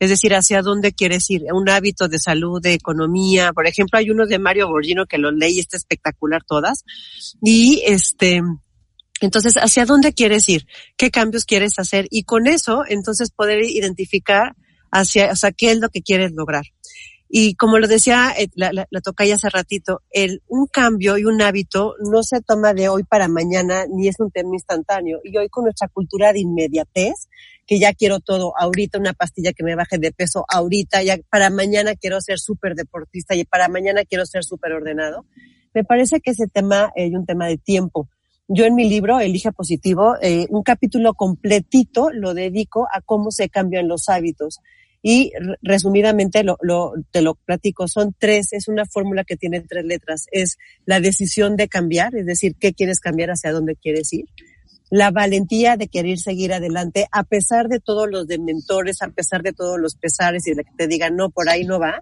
Es 0.00 0.08
decir, 0.08 0.34
hacia 0.34 0.62
dónde 0.62 0.92
quieres 0.92 1.30
ir. 1.30 1.44
Un 1.52 1.68
hábito 1.68 2.08
de 2.08 2.18
salud, 2.18 2.62
de 2.62 2.72
economía. 2.72 3.52
Por 3.52 3.66
ejemplo, 3.66 3.98
hay 3.98 4.10
uno 4.10 4.26
de 4.26 4.38
Mario 4.38 4.68
Borgino 4.68 5.04
que 5.04 5.18
lo 5.18 5.30
leí, 5.30 5.60
está 5.60 5.76
espectacular 5.76 6.42
todas. 6.44 6.84
Y 7.42 7.82
este, 7.86 8.40
entonces, 9.20 9.56
¿hacia 9.58 9.84
dónde 9.84 10.14
quieres 10.14 10.48
ir? 10.48 10.66
¿Qué 10.96 11.10
cambios 11.10 11.44
quieres 11.44 11.78
hacer? 11.78 12.08
Y 12.10 12.24
con 12.24 12.46
eso, 12.46 12.84
entonces, 12.88 13.30
poder 13.30 13.62
identificar 13.62 14.56
hacia, 14.94 15.32
o 15.32 15.36
sea, 15.36 15.52
qué 15.52 15.72
es 15.72 15.80
lo 15.80 15.88
que 15.90 16.02
quieres 16.02 16.32
lograr. 16.32 16.64
Y 17.28 17.56
como 17.56 17.78
lo 17.78 17.88
decía 17.88 18.32
eh, 18.38 18.48
la, 18.54 18.70
la, 18.72 19.00
toca 19.00 19.24
ya 19.24 19.34
hace 19.34 19.50
ratito, 19.50 20.02
el, 20.10 20.42
un 20.46 20.66
cambio 20.66 21.18
y 21.18 21.24
un 21.24 21.42
hábito 21.42 21.94
no 21.98 22.22
se 22.22 22.40
toma 22.40 22.74
de 22.74 22.88
hoy 22.88 23.02
para 23.02 23.26
mañana 23.26 23.86
ni 23.90 24.06
es 24.06 24.20
un 24.20 24.30
tema 24.30 24.50
instantáneo. 24.52 25.18
Y 25.24 25.36
hoy 25.36 25.48
con 25.48 25.64
nuestra 25.64 25.88
cultura 25.88 26.32
de 26.32 26.40
inmediatez, 26.40 27.28
que 27.66 27.80
ya 27.80 27.92
quiero 27.92 28.20
todo 28.20 28.52
ahorita, 28.56 28.98
una 28.98 29.14
pastilla 29.14 29.52
que 29.52 29.64
me 29.64 29.74
baje 29.74 29.98
de 29.98 30.12
peso 30.12 30.44
ahorita, 30.48 31.02
ya 31.02 31.18
para 31.28 31.50
mañana 31.50 31.96
quiero 31.96 32.20
ser 32.20 32.38
súper 32.38 32.76
deportista 32.76 33.34
y 33.34 33.44
para 33.44 33.68
mañana 33.68 34.04
quiero 34.04 34.26
ser 34.26 34.44
súper 34.44 34.72
ordenado, 34.72 35.26
me 35.74 35.82
parece 35.82 36.20
que 36.20 36.30
ese 36.30 36.46
tema 36.46 36.92
es 36.94 37.12
un 37.12 37.26
tema 37.26 37.48
de 37.48 37.58
tiempo. 37.58 38.08
Yo 38.46 38.66
en 38.66 38.74
mi 38.74 38.88
libro, 38.90 39.20
Elige 39.20 39.52
Positivo, 39.52 40.16
eh, 40.20 40.46
un 40.50 40.62
capítulo 40.62 41.14
completito 41.14 42.10
lo 42.12 42.34
dedico 42.34 42.86
a 42.92 43.00
cómo 43.00 43.30
se 43.30 43.48
cambian 43.48 43.88
los 43.88 44.10
hábitos. 44.10 44.60
Y 45.02 45.32
resumidamente 45.62 46.44
lo, 46.44 46.58
lo, 46.60 46.92
te 47.10 47.22
lo 47.22 47.34
platico, 47.34 47.88
son 47.88 48.14
tres, 48.18 48.52
es 48.52 48.68
una 48.68 48.84
fórmula 48.86 49.24
que 49.24 49.36
tiene 49.36 49.60
tres 49.60 49.84
letras. 49.84 50.26
Es 50.30 50.58
la 50.84 51.00
decisión 51.00 51.56
de 51.56 51.68
cambiar, 51.68 52.14
es 52.16 52.26
decir, 52.26 52.56
qué 52.58 52.74
quieres 52.74 53.00
cambiar, 53.00 53.30
hacia 53.30 53.52
dónde 53.52 53.76
quieres 53.76 54.12
ir. 54.12 54.26
La 54.90 55.10
valentía 55.10 55.76
de 55.76 55.88
querer 55.88 56.18
seguir 56.18 56.52
adelante, 56.52 57.06
a 57.12 57.24
pesar 57.24 57.68
de 57.68 57.80
todos 57.80 58.10
los 58.10 58.26
dementores, 58.26 59.00
a 59.00 59.08
pesar 59.08 59.42
de 59.42 59.52
todos 59.52 59.78
los 59.78 59.94
pesares 59.94 60.46
y 60.46 60.54
de 60.54 60.64
que 60.64 60.70
te 60.76 60.86
digan, 60.86 61.16
no, 61.16 61.30
por 61.30 61.48
ahí 61.48 61.64
no 61.64 61.78
va. 61.78 62.00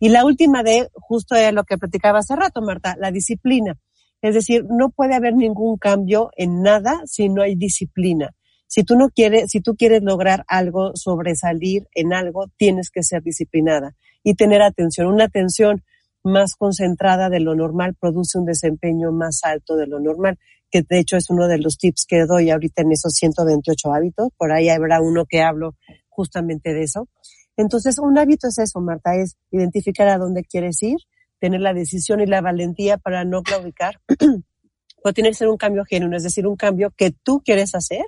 Y 0.00 0.08
la 0.08 0.24
última 0.24 0.62
de, 0.62 0.88
justo 0.94 1.34
es 1.34 1.52
lo 1.52 1.64
que 1.64 1.78
platicaba 1.78 2.20
hace 2.20 2.34
rato, 2.34 2.62
Marta, 2.62 2.96
la 2.98 3.10
disciplina. 3.10 3.78
Es 4.22 4.34
decir, 4.34 4.64
no 4.70 4.90
puede 4.90 5.14
haber 5.14 5.34
ningún 5.34 5.76
cambio 5.76 6.30
en 6.36 6.62
nada 6.62 7.02
si 7.06 7.28
no 7.28 7.42
hay 7.42 7.56
disciplina. 7.56 8.30
Si 8.68 8.84
tú 8.84 8.96
no 8.96 9.10
quieres, 9.10 9.50
si 9.50 9.60
tú 9.60 9.74
quieres 9.76 10.02
lograr 10.02 10.44
algo, 10.48 10.92
sobresalir 10.94 11.88
en 11.94 12.14
algo, 12.14 12.46
tienes 12.56 12.90
que 12.90 13.02
ser 13.02 13.22
disciplinada 13.22 13.94
y 14.22 14.34
tener 14.34 14.62
atención. 14.62 15.08
Una 15.08 15.24
atención 15.24 15.82
más 16.22 16.54
concentrada 16.54 17.28
de 17.28 17.40
lo 17.40 17.54
normal 17.54 17.96
produce 18.00 18.38
un 18.38 18.46
desempeño 18.46 19.12
más 19.12 19.40
alto 19.42 19.76
de 19.76 19.86
lo 19.86 20.00
normal, 20.00 20.38
que 20.70 20.82
de 20.88 21.00
hecho 21.00 21.16
es 21.16 21.28
uno 21.28 21.48
de 21.48 21.58
los 21.58 21.76
tips 21.76 22.06
que 22.08 22.24
doy 22.24 22.50
ahorita 22.50 22.82
en 22.82 22.92
esos 22.92 23.12
128 23.14 23.92
hábitos. 23.92 24.28
Por 24.38 24.52
ahí 24.52 24.68
habrá 24.68 25.00
uno 25.00 25.26
que 25.28 25.42
hablo 25.42 25.74
justamente 26.08 26.72
de 26.72 26.84
eso. 26.84 27.08
Entonces, 27.56 27.98
un 27.98 28.16
hábito 28.16 28.48
es 28.48 28.58
eso, 28.58 28.80
Marta, 28.80 29.14
es 29.16 29.36
identificar 29.50 30.08
a 30.08 30.18
dónde 30.18 30.44
quieres 30.44 30.82
ir, 30.82 30.96
tener 31.42 31.60
la 31.60 31.74
decisión 31.74 32.20
y 32.20 32.26
la 32.26 32.40
valentía 32.40 32.98
para 32.98 33.24
no 33.24 33.42
claudicar. 33.42 34.00
tiene 35.12 35.30
que 35.30 35.34
ser 35.34 35.48
un 35.48 35.56
cambio 35.56 35.84
genuino, 35.84 36.16
es 36.16 36.22
decir, 36.22 36.46
un 36.46 36.54
cambio 36.54 36.92
que 36.96 37.10
tú 37.10 37.42
quieres 37.44 37.74
hacer 37.74 38.04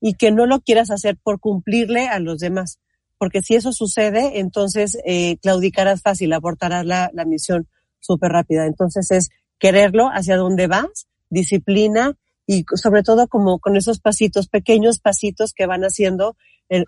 y 0.00 0.14
que 0.14 0.30
no 0.30 0.46
lo 0.46 0.60
quieras 0.60 0.92
hacer 0.92 1.16
por 1.20 1.40
cumplirle 1.40 2.06
a 2.06 2.20
los 2.20 2.38
demás. 2.38 2.78
Porque 3.18 3.42
si 3.42 3.56
eso 3.56 3.72
sucede, 3.72 4.38
entonces 4.38 4.96
eh, 5.04 5.36
claudicarás 5.38 6.00
fácil, 6.00 6.32
abortarás 6.32 6.86
la, 6.86 7.10
la 7.12 7.24
misión 7.24 7.66
súper 7.98 8.30
rápida. 8.30 8.66
Entonces 8.66 9.10
es 9.10 9.30
quererlo, 9.58 10.06
hacia 10.06 10.36
dónde 10.36 10.68
vas, 10.68 11.08
disciplina 11.28 12.16
y 12.46 12.64
sobre 12.74 13.02
todo 13.02 13.26
como 13.28 13.58
con 13.58 13.76
esos 13.76 13.98
pasitos, 14.00 14.48
pequeños 14.48 14.98
pasitos 14.98 15.52
que 15.52 15.66
van 15.66 15.82
haciendo 15.82 16.36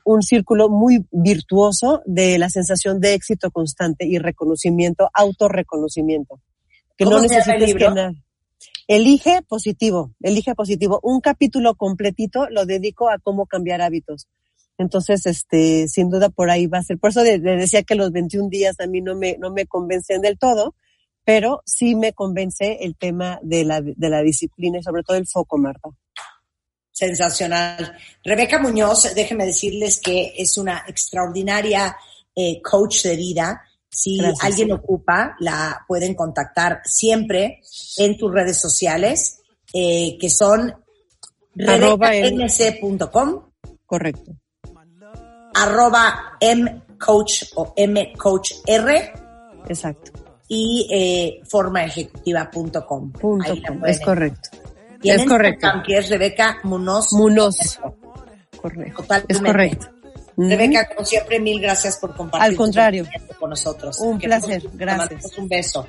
un 0.05 0.23
círculo 0.23 0.69
muy 0.69 1.07
virtuoso 1.11 2.03
de 2.05 2.39
la 2.39 2.51
sensación 2.51 3.01
de 3.01 3.15
éxito 3.15 3.51
constante 3.51 4.07
y 4.07 4.19
reconocimiento, 4.19 5.09
autorreconocimiento. 5.13 6.41
Que 6.97 7.05
no 7.05 7.21
necesites 7.21 7.75
que 7.75 7.85
nada. 7.85 8.13
Elige 8.89 9.43
positivo, 9.43 10.15
elige 10.21 10.55
positivo. 10.55 10.99
Un 11.03 11.21
capítulo 11.21 11.75
completito 11.75 12.49
lo 12.51 12.67
dedico 12.67 13.09
a 13.09 13.19
cómo 13.19 13.47
cambiar 13.47 13.83
hábitos. 13.83 14.27
Entonces, 14.79 15.27
este, 15.27 15.89
sin 15.89 16.09
duda 16.09 16.31
por 16.31 16.51
ahí 16.51 16.67
va 16.67 16.79
a 16.79 16.83
ser. 16.83 16.99
Por 16.99 17.11
eso 17.11 17.23
le, 17.23 17.39
decía 17.39 17.83
que 17.83 17.95
los 17.95 18.11
21 18.13 18.49
días 18.49 18.81
a 18.81 18.87
mí 18.87 19.01
no 19.01 19.15
me, 19.15 19.37
no 19.39 19.53
me 19.53 19.67
convencen 19.67 20.23
del 20.23 20.39
todo, 20.39 20.75
pero 21.29 21.63
sí 21.67 21.95
me 21.95 22.15
convence 22.15 22.79
el 22.81 22.97
tema 22.97 23.39
de 23.43 23.63
la, 23.63 23.83
de 23.83 24.09
la 24.09 24.23
disciplina 24.23 24.79
y 24.79 24.83
sobre 24.83 25.03
todo 25.03 25.19
el 25.19 25.27
foco, 25.27 25.59
Marta. 25.59 25.91
Sensacional. 26.91 27.99
Rebeca 28.25 28.59
Muñoz, 28.59 29.15
déjenme 29.15 29.45
decirles 29.45 30.01
que 30.03 30.33
es 30.39 30.57
una 30.57 30.85
extraordinaria 30.89 31.95
eh, 32.35 32.63
coach 32.63 33.03
de 33.03 33.17
vida. 33.17 33.61
Si 33.91 34.19
alguien 34.41 34.73
ocupa, 34.73 35.37
la 35.41 35.85
pueden 35.87 36.15
contactar 36.15 36.81
siempre 36.87 37.61
en 37.99 38.17
tus 38.17 38.33
redes 38.33 38.59
sociales, 38.59 39.43
eh, 39.75 40.17
que 40.19 40.31
son 40.31 40.75
rebecamc.com. 41.55 43.51
Correcto 43.85 44.33
arroba 45.55 46.39
mcoach 46.41 47.53
o 47.57 47.75
mcoachr. 47.77 49.13
Exacto. 49.69 50.28
Y 50.49 50.89
eh, 50.91 51.41
formaejecutiva.com. 51.47 53.13
Es 53.87 54.01
correcto. 54.01 54.49
es 55.03 55.25
correcto. 55.27 55.69
Que 55.87 55.99
es 55.99 56.09
Rebeca 56.09 56.59
Munoz. 56.65 57.13
Munoz. 57.13 57.79
Correcto. 58.61 59.05
Es 59.29 59.41
correcto. 59.41 59.89
Rebeca, 60.39 60.89
como 60.95 61.05
siempre, 61.05 61.41
mil 61.41 61.61
gracias 61.61 61.99
por 61.99 62.15
compartir. 62.15 62.51
Al 62.51 62.57
contrario. 62.57 63.05
Con 63.41 63.51
nosotros. 63.51 63.99
Un 63.99 64.19
placer. 64.19 64.63
Gracias. 64.75 65.37
Un 65.37 65.49
beso. 65.49 65.87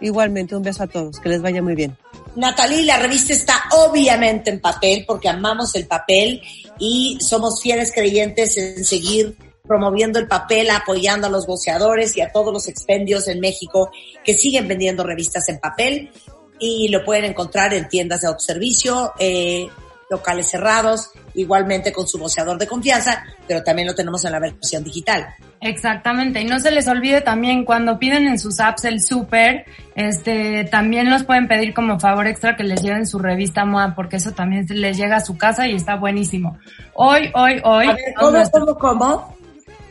Igualmente, 0.00 0.54
un 0.54 0.62
beso 0.62 0.84
a 0.84 0.86
todos. 0.86 1.18
Que 1.18 1.28
les 1.28 1.42
vaya 1.42 1.60
muy 1.62 1.74
bien. 1.74 1.96
Natalie, 2.36 2.84
la 2.84 2.98
revista 2.98 3.32
está 3.32 3.64
obviamente 3.72 4.50
en 4.50 4.60
papel 4.60 5.04
porque 5.06 5.28
amamos 5.28 5.74
el 5.74 5.86
papel 5.86 6.40
y 6.78 7.18
somos 7.20 7.60
fieles 7.60 7.90
creyentes 7.92 8.56
en 8.56 8.84
seguir 8.84 9.36
promoviendo 9.68 10.18
el 10.18 10.26
papel, 10.26 10.70
apoyando 10.70 11.28
a 11.28 11.30
los 11.30 11.46
boceadores 11.46 12.16
y 12.16 12.22
a 12.22 12.32
todos 12.32 12.52
los 12.52 12.66
expendios 12.66 13.28
en 13.28 13.38
México 13.38 13.92
que 14.24 14.34
siguen 14.34 14.66
vendiendo 14.66 15.04
revistas 15.04 15.48
en 15.48 15.58
papel 15.58 16.10
y 16.58 16.88
lo 16.88 17.04
pueden 17.04 17.26
encontrar 17.26 17.72
en 17.74 17.88
tiendas 17.88 18.22
de 18.22 18.28
autoservicio, 18.28 19.12
eh, 19.18 19.68
locales 20.10 20.48
cerrados, 20.48 21.10
igualmente 21.34 21.92
con 21.92 22.08
su 22.08 22.18
boceador 22.18 22.58
de 22.58 22.66
confianza, 22.66 23.24
pero 23.46 23.62
también 23.62 23.86
lo 23.86 23.94
tenemos 23.94 24.24
en 24.24 24.32
la 24.32 24.40
versión 24.40 24.82
digital. 24.82 25.26
Exactamente, 25.60 26.40
y 26.40 26.44
no 26.44 26.58
se 26.60 26.70
les 26.70 26.88
olvide 26.88 27.20
también 27.20 27.64
cuando 27.64 27.98
piden 27.98 28.26
en 28.26 28.38
sus 28.38 28.58
apps 28.60 28.86
el 28.86 29.02
súper, 29.02 29.66
este, 29.94 30.64
también 30.64 31.10
los 31.10 31.24
pueden 31.24 31.46
pedir 31.46 31.74
como 31.74 32.00
favor 32.00 32.26
extra 32.26 32.56
que 32.56 32.64
les 32.64 32.80
lleven 32.80 33.06
su 33.06 33.18
revista 33.18 33.64
MOA, 33.64 33.94
porque 33.94 34.16
eso 34.16 34.32
también 34.32 34.66
les 34.68 34.96
llega 34.96 35.16
a 35.16 35.20
su 35.20 35.36
casa 35.36 35.68
y 35.68 35.74
está 35.74 35.96
buenísimo. 35.96 36.58
Hoy, 36.94 37.30
hoy, 37.34 37.60
hoy. 37.64 37.86
A 37.86 37.92
ver, 37.92 38.14
¿cómo, 38.18 38.42
cómo, 38.50 38.78
cómo? 38.78 39.37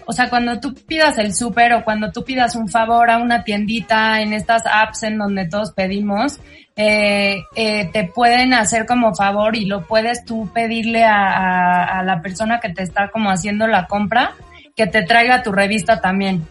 O 0.10 0.14
sea, 0.14 0.30
cuando 0.30 0.58
tú 0.62 0.74
pidas 0.74 1.18
el 1.18 1.36
súper 1.36 1.74
o 1.74 1.84
cuando 1.84 2.12
tú 2.14 2.24
pidas 2.24 2.56
un 2.56 2.70
favor 2.70 3.12
a 3.12 3.18
una 3.18 3.44
tiendita 3.44 4.22
en 4.22 4.32
estas 4.32 4.64
apps 4.66 5.04
en 5.04 5.18
donde 5.18 5.50
todos 5.50 5.74
pedimos, 5.74 6.40
eh, 6.78 7.44
eh, 7.56 7.90
te 7.92 8.06
pueden 8.06 8.54
hacer 8.54 8.86
como 8.86 9.14
favor 9.14 9.58
y 9.58 9.66
lo 9.66 9.86
puedes 9.86 10.24
tú 10.24 10.50
pedirle 10.54 11.04
a, 11.04 12.00
a, 12.00 12.04
la 12.04 12.22
persona 12.22 12.62
que 12.62 12.70
te 12.70 12.84
está 12.84 13.10
como 13.10 13.30
haciendo 13.30 13.68
la 13.68 13.88
compra 13.88 14.34
que 14.78 14.88
te 14.88 15.04
traiga 15.04 15.44
tu 15.44 15.52
revista 15.52 16.00
también. 16.00 16.48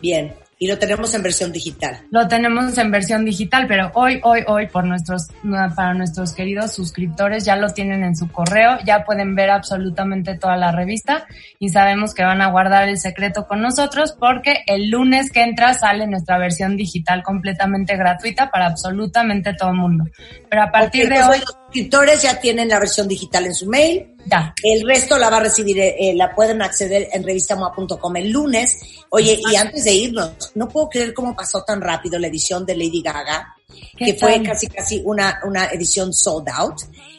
Bien, 0.00 0.32
y 0.58 0.68
lo 0.68 0.78
tenemos 0.78 1.12
en 1.14 1.22
versión 1.22 1.52
digital. 1.52 2.00
Lo 2.10 2.28
tenemos 2.28 2.78
en 2.78 2.90
versión 2.90 3.24
digital, 3.24 3.66
pero 3.66 3.90
hoy, 3.94 4.20
hoy, 4.22 4.42
hoy, 4.46 4.66
por 4.68 4.84
nuestros, 4.84 5.28
para 5.74 5.92
nuestros 5.92 6.32
queridos 6.32 6.72
suscriptores, 6.72 7.44
ya 7.44 7.56
lo 7.56 7.68
tienen 7.70 8.02
en 8.02 8.16
su 8.16 8.30
correo, 8.30 8.78
ya 8.84 9.04
pueden 9.04 9.34
ver 9.34 9.50
absolutamente 9.50 10.38
toda 10.38 10.56
la 10.56 10.72
revista 10.72 11.26
y 11.58 11.68
sabemos 11.68 12.14
que 12.14 12.24
van 12.24 12.40
a 12.40 12.50
guardar 12.50 12.88
el 12.88 12.98
secreto 12.98 13.46
con 13.46 13.60
nosotros 13.60 14.16
porque 14.18 14.62
el 14.66 14.90
lunes 14.90 15.30
que 15.30 15.42
entra 15.42 15.74
sale 15.74 16.06
nuestra 16.06 16.38
versión 16.38 16.76
digital 16.76 17.22
completamente 17.22 17.96
gratuita 17.96 18.50
para 18.50 18.66
absolutamente 18.66 19.52
todo 19.52 19.70
el 19.70 19.76
mundo. 19.76 20.04
Pero 20.48 20.62
a 20.62 20.70
partir 20.70 21.08
de 21.08 21.22
hoy... 21.22 21.38
Los 21.38 21.65
suscriptores 21.66 22.22
ya 22.22 22.40
tienen 22.40 22.68
la 22.68 22.78
versión 22.78 23.06
digital 23.08 23.46
en 23.46 23.54
su 23.54 23.66
mail 23.66 24.16
ya. 24.26 24.54
El 24.62 24.86
resto 24.86 25.18
la 25.18 25.30
va 25.30 25.38
a 25.38 25.40
recibir, 25.40 25.78
eh, 25.78 26.12
la 26.14 26.34
pueden 26.34 26.60
acceder 26.60 27.08
en 27.12 27.22
revistamoa.com 27.22 28.16
el 28.16 28.30
lunes. 28.30 28.80
Oye, 29.10 29.38
y 29.50 29.56
antes 29.56 29.84
de 29.84 29.94
irnos, 29.94 30.52
no 30.54 30.68
puedo 30.68 30.88
creer 30.88 31.14
cómo 31.14 31.34
pasó 31.34 31.62
tan 31.62 31.80
rápido 31.80 32.18
la 32.18 32.26
edición 32.26 32.66
de 32.66 32.76
Lady 32.76 33.02
Gaga, 33.02 33.54
que 33.96 34.14
fue 34.14 34.42
casi 34.42 34.66
casi 34.66 35.00
una, 35.04 35.40
una 35.44 35.66
edición 35.66 36.12
sold 36.12 36.48
out. 36.48 36.74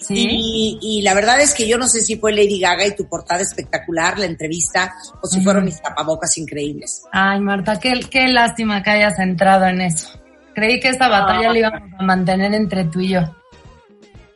Y, 0.10 0.78
y, 0.82 1.02
la 1.02 1.14
verdad 1.14 1.42
es 1.42 1.54
que 1.54 1.68
yo 1.68 1.78
no 1.78 1.88
sé 1.88 2.02
si 2.02 2.18
fue 2.18 2.32
Lady 2.32 2.60
Gaga 2.60 2.86
y 2.86 2.96
tu 2.96 3.08
portada 3.08 3.42
espectacular, 3.42 4.20
la 4.20 4.26
entrevista, 4.26 4.94
o 5.22 5.28
si 5.28 5.42
fueron 5.42 5.66
mis 5.66 5.82
tapabocas 5.82 6.38
increíbles. 6.38 7.04
Ay, 7.12 7.40
Marta, 7.40 7.80
qué, 7.80 8.00
qué 8.10 8.28
lástima 8.28 8.84
que 8.84 8.92
hayas 8.92 9.20
entrado 9.20 9.66
en 9.66 9.82
eso. 9.82 10.10
Creí 10.54 10.80
que 10.80 10.90
esta 10.90 11.08
batalla 11.08 11.52
la 11.52 11.60
íbamos 11.60 11.94
a 12.00 12.04
mantener 12.04 12.54
entre 12.54 12.86
tú 12.86 13.00
y 13.00 13.10
yo. 13.10 13.37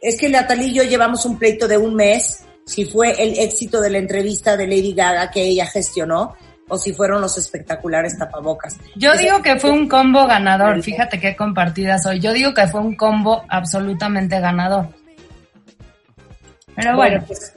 Es 0.01 0.19
que 0.19 0.29
Natalie 0.29 0.67
y 0.67 0.73
yo 0.73 0.83
llevamos 0.83 1.25
un 1.25 1.37
pleito 1.37 1.67
de 1.67 1.77
un 1.77 1.95
mes 1.95 2.43
si 2.65 2.85
fue 2.85 3.11
el 3.21 3.37
éxito 3.37 3.79
de 3.81 3.91
la 3.91 3.99
entrevista 3.99 4.57
de 4.57 4.65
Lady 4.65 4.93
Gaga 4.93 5.29
que 5.29 5.43
ella 5.43 5.65
gestionó 5.67 6.35
o 6.67 6.77
si 6.77 6.93
fueron 6.93 7.21
los 7.21 7.37
espectaculares 7.37 8.17
tapabocas. 8.17 8.77
Yo 8.95 9.15
digo 9.17 9.41
que 9.41 9.59
fue 9.59 9.71
un 9.71 9.89
combo 9.89 10.25
ganador, 10.25 10.81
fíjate 10.81 11.19
qué 11.19 11.35
compartida 11.35 11.99
soy. 11.99 12.19
Yo 12.19 12.31
digo 12.31 12.53
que 12.53 12.65
fue 12.67 12.79
un 12.79 12.95
combo 12.95 13.43
absolutamente 13.49 14.39
ganador. 14.39 14.87
Pero 16.75 16.95
bueno. 16.95 17.23
pues, 17.27 17.53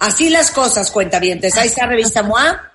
así 0.00 0.28
las 0.28 0.50
cosas, 0.50 0.90
cuentavientes. 0.90 1.56
Ahí 1.56 1.68
está 1.68 1.86
revista 1.86 2.24
MOA 2.24 2.71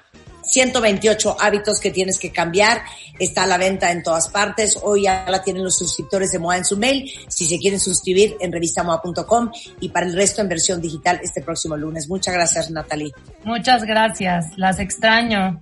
128 0.47 1.37
hábitos 1.39 1.79
que 1.79 1.91
tienes 1.91 2.19
que 2.19 2.31
cambiar. 2.31 2.81
Está 3.19 3.43
a 3.43 3.47
la 3.47 3.57
venta 3.57 3.91
en 3.91 4.03
todas 4.03 4.29
partes. 4.29 4.77
Hoy 4.81 5.03
ya 5.03 5.25
la 5.27 5.43
tienen 5.43 5.63
los 5.63 5.77
suscriptores 5.77 6.31
de 6.31 6.39
MOA 6.39 6.57
en 6.57 6.65
su 6.65 6.77
mail. 6.77 7.11
Si 7.27 7.45
se 7.45 7.57
quieren 7.59 7.79
suscribir 7.79 8.35
en 8.39 8.51
revistamoa.com 8.51 9.51
y 9.79 9.89
para 9.89 10.05
el 10.05 10.13
resto 10.13 10.41
en 10.41 10.49
versión 10.49 10.81
digital 10.81 11.19
este 11.23 11.41
próximo 11.41 11.75
lunes. 11.75 12.07
Muchas 12.07 12.33
gracias, 12.33 12.71
Natalie. 12.71 13.11
Muchas 13.43 13.83
gracias. 13.83 14.45
Las 14.57 14.79
extraño. 14.79 15.59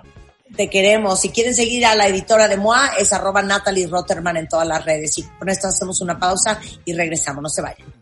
Te 0.56 0.70
queremos. 0.70 1.20
Si 1.20 1.30
quieren 1.30 1.56
seguir 1.56 1.86
a 1.86 1.96
la 1.96 2.08
editora 2.08 2.48
de 2.48 2.58
MOA, 2.58 2.92
es 3.00 3.12
arroba 3.12 3.42
Natalie 3.42 3.88
Rotterman 3.88 4.38
en 4.38 4.48
todas 4.48 4.68
las 4.68 4.84
redes. 4.86 5.18
Y 5.18 5.24
con 5.24 5.50
esto 5.50 5.68
hacemos 5.68 6.02
una 6.02 6.18
pausa 6.18 6.60
y 6.86 6.94
regresamos. 6.94 7.42
No 7.42 7.50
se 7.50 7.62
vayan. 7.62 7.95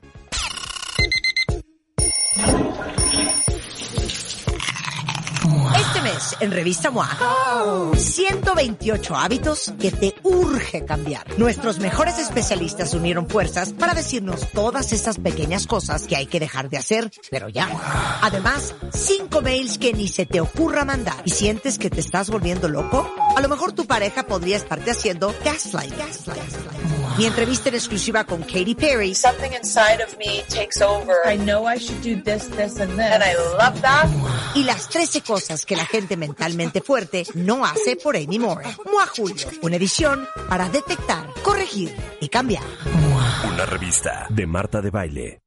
En 6.39 6.51
Revista 6.51 6.89
MOA, 6.89 7.91
128 7.95 9.15
hábitos 9.15 9.73
que 9.79 9.91
te 9.91 10.15
urge 10.23 10.86
cambiar. 10.86 11.38
Nuestros 11.38 11.79
mejores 11.79 12.19
especialistas 12.19 12.93
unieron 12.93 13.27
fuerzas 13.27 13.73
para 13.73 13.93
decirnos 13.93 14.47
todas 14.51 14.93
esas 14.93 15.17
pequeñas 15.17 15.67
cosas 15.67 16.07
que 16.07 16.15
hay 16.15 16.25
que 16.25 16.39
dejar 16.39 16.69
de 16.69 16.77
hacer, 16.77 17.12
pero 17.29 17.49
ya. 17.49 17.69
Además, 18.21 18.75
cinco 18.93 19.41
mails 19.41 19.77
que 19.77 19.93
ni 19.93 20.07
se 20.07 20.25
te 20.25 20.41
ocurra 20.41 20.86
mandar. 20.86 21.21
¿Y 21.25 21.31
sientes 21.31 21.77
que 21.77 21.89
te 21.89 21.99
estás 21.99 22.29
volviendo 22.29 22.67
loco? 22.69 23.09
A 23.36 23.41
lo 23.41 23.49
mejor 23.49 23.73
tu 23.73 23.86
pareja 23.86 24.23
podría 24.23 24.57
estarte 24.57 24.91
haciendo 24.91 25.33
gaslight. 25.43 25.93
Mi 27.17 27.26
entrevista 27.28 27.69
en 27.69 27.76
exclusiva 27.76 28.23
con 28.23 28.41
Katy 28.41 28.73
Perry. 28.73 29.13
Something 29.13 29.52
inside 29.52 30.04
of 30.04 30.17
me 30.17 30.43
takes 30.49 30.82
over. 30.82 31.13
I 31.26 31.38
know 31.38 31.67
I 31.67 31.78
should 31.78 32.02
do 32.02 32.19
this, 32.23 32.49
this 32.49 32.80
and 32.80 32.91
this. 32.97 33.12
And 33.12 33.23
I 33.23 33.36
love 33.36 33.80
that. 33.82 34.10
Y 34.56 34.63
las 34.63 34.89
13 34.89 35.21
cosas 35.21 35.63
que 35.65 35.76
la 35.76 35.86
gente 35.86 36.17
mentalmente 36.17 36.82
fuerte 36.82 37.23
no 37.36 37.65
hace 37.65 37.95
por 37.97 38.15
Amy 38.15 38.39
Moore. 38.39 38.65
Mua 38.91 39.06
Julio, 39.15 39.47
una 39.62 39.76
edición 39.76 40.28
para 40.49 40.69
detectar, 40.69 41.28
corregir 41.43 41.95
y 42.19 42.30
cambiar. 42.30 42.63
Una 43.47 43.65
revista 43.65 44.26
de 44.30 44.47
Marta 44.47 44.82
de 44.82 44.89
Baile. 44.89 45.39